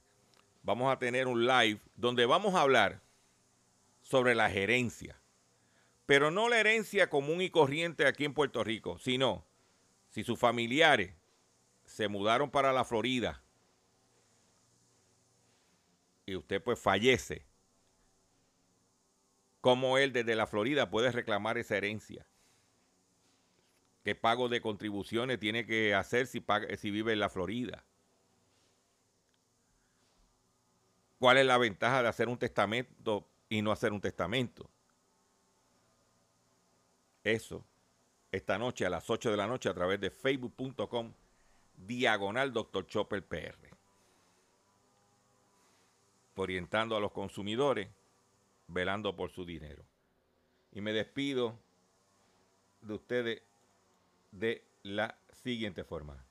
vamos 0.62 0.94
a 0.94 1.00
tener 1.00 1.28
un 1.28 1.46
live 1.46 1.82
donde 1.96 2.26
vamos 2.26 2.56
a 2.56 2.62
hablar 2.62 3.02
sobre 4.02 4.36
la 4.36 4.50
gerencia. 4.50 5.20
Pero 6.06 6.30
no 6.30 6.48
la 6.48 6.60
herencia 6.60 7.10
común 7.10 7.42
y 7.42 7.50
corriente 7.50 8.06
aquí 8.06 8.26
en 8.26 8.34
Puerto 8.36 8.64
Rico, 8.64 9.00
sino 9.00 9.44
si 10.10 10.24
sus 10.24 10.40
familiares 10.40 11.16
se 11.86 12.08
mudaron 12.08 12.50
para 12.50 12.74
la 12.74 12.84
Florida 12.84 13.42
y 16.26 16.36
usted 16.36 16.62
pues 16.62 16.80
fallece 16.80 17.46
cómo 19.62 19.98
él 19.98 20.14
desde 20.14 20.36
la 20.36 20.48
Florida 20.48 20.90
puede 20.90 21.12
reclamar 21.12 21.58
esa 21.58 21.78
herencia. 21.78 22.26
¿Qué 24.04 24.14
pago 24.14 24.50
de 24.50 24.62
contribuciones 24.62 25.40
tiene 25.40 25.66
que 25.66 25.96
hacer 25.96 26.28
si, 26.28 26.40
vive 26.92 27.14
en 27.14 27.20
la 27.20 27.30
Florida? 27.30 27.84
¿Cuál 31.18 31.38
es 31.38 31.46
la 31.46 31.58
ventaja 31.58 32.04
de 32.04 32.10
hacer 32.10 32.28
un 32.28 32.38
testamento 32.38 33.28
y 33.50 33.64
no 33.64 33.72
hacer 33.72 33.94
un 33.94 34.02
testamento? 34.02 34.70
Eso, 37.24 37.66
esta 38.32 38.60
noche 38.60 38.86
a 38.86 38.92
las 38.92 39.10
8 39.10 39.32
de 39.32 39.38
la 39.38 39.48
noche 39.48 39.70
a 39.70 39.74
través 39.74 40.00
de 40.00 40.12
facebook.com 40.12 41.12
diagonal 41.78 42.54
Dr. 42.54 42.88
Chopper 42.88 43.24
PR. 43.24 43.56
Orientando 46.36 46.96
a 46.96 47.00
los 47.00 47.12
consumidores 47.12 47.90
velando 48.68 49.16
por 49.16 49.32
su 49.32 49.46
dinero. 49.46 49.84
Y 50.72 50.82
me 50.82 50.92
despido 50.92 51.58
de 52.82 52.94
ustedes 52.94 53.42
de 54.32 54.64
la 54.84 55.18
siguiente 55.44 55.84
forma. 55.84 56.24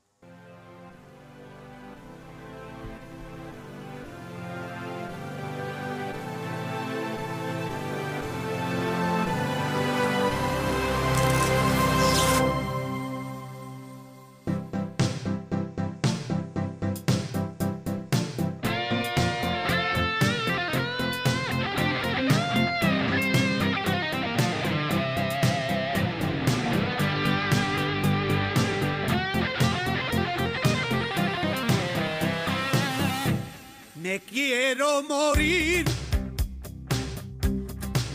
Me 34.15 34.21
quiero 34.21 35.03
morir, 35.03 35.83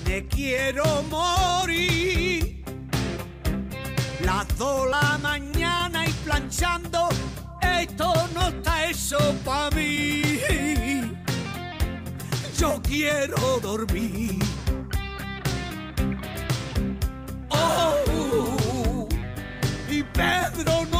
me 0.06 0.26
quiero 0.28 1.02
morir. 1.10 2.64
Las 4.24 4.48
dos 4.56 4.88
la 4.88 5.18
mañana 5.18 6.06
y 6.08 6.12
planchando, 6.24 7.10
esto 7.60 8.14
no 8.34 8.48
está 8.48 8.86
eso 8.86 9.18
para 9.44 9.76
mí. 9.76 10.22
Yo 12.58 12.80
quiero 12.82 13.60
dormir. 13.60 14.38
Oh, 17.50 19.06
y 19.90 20.02
Pedro 20.02 20.86
no 20.90 20.99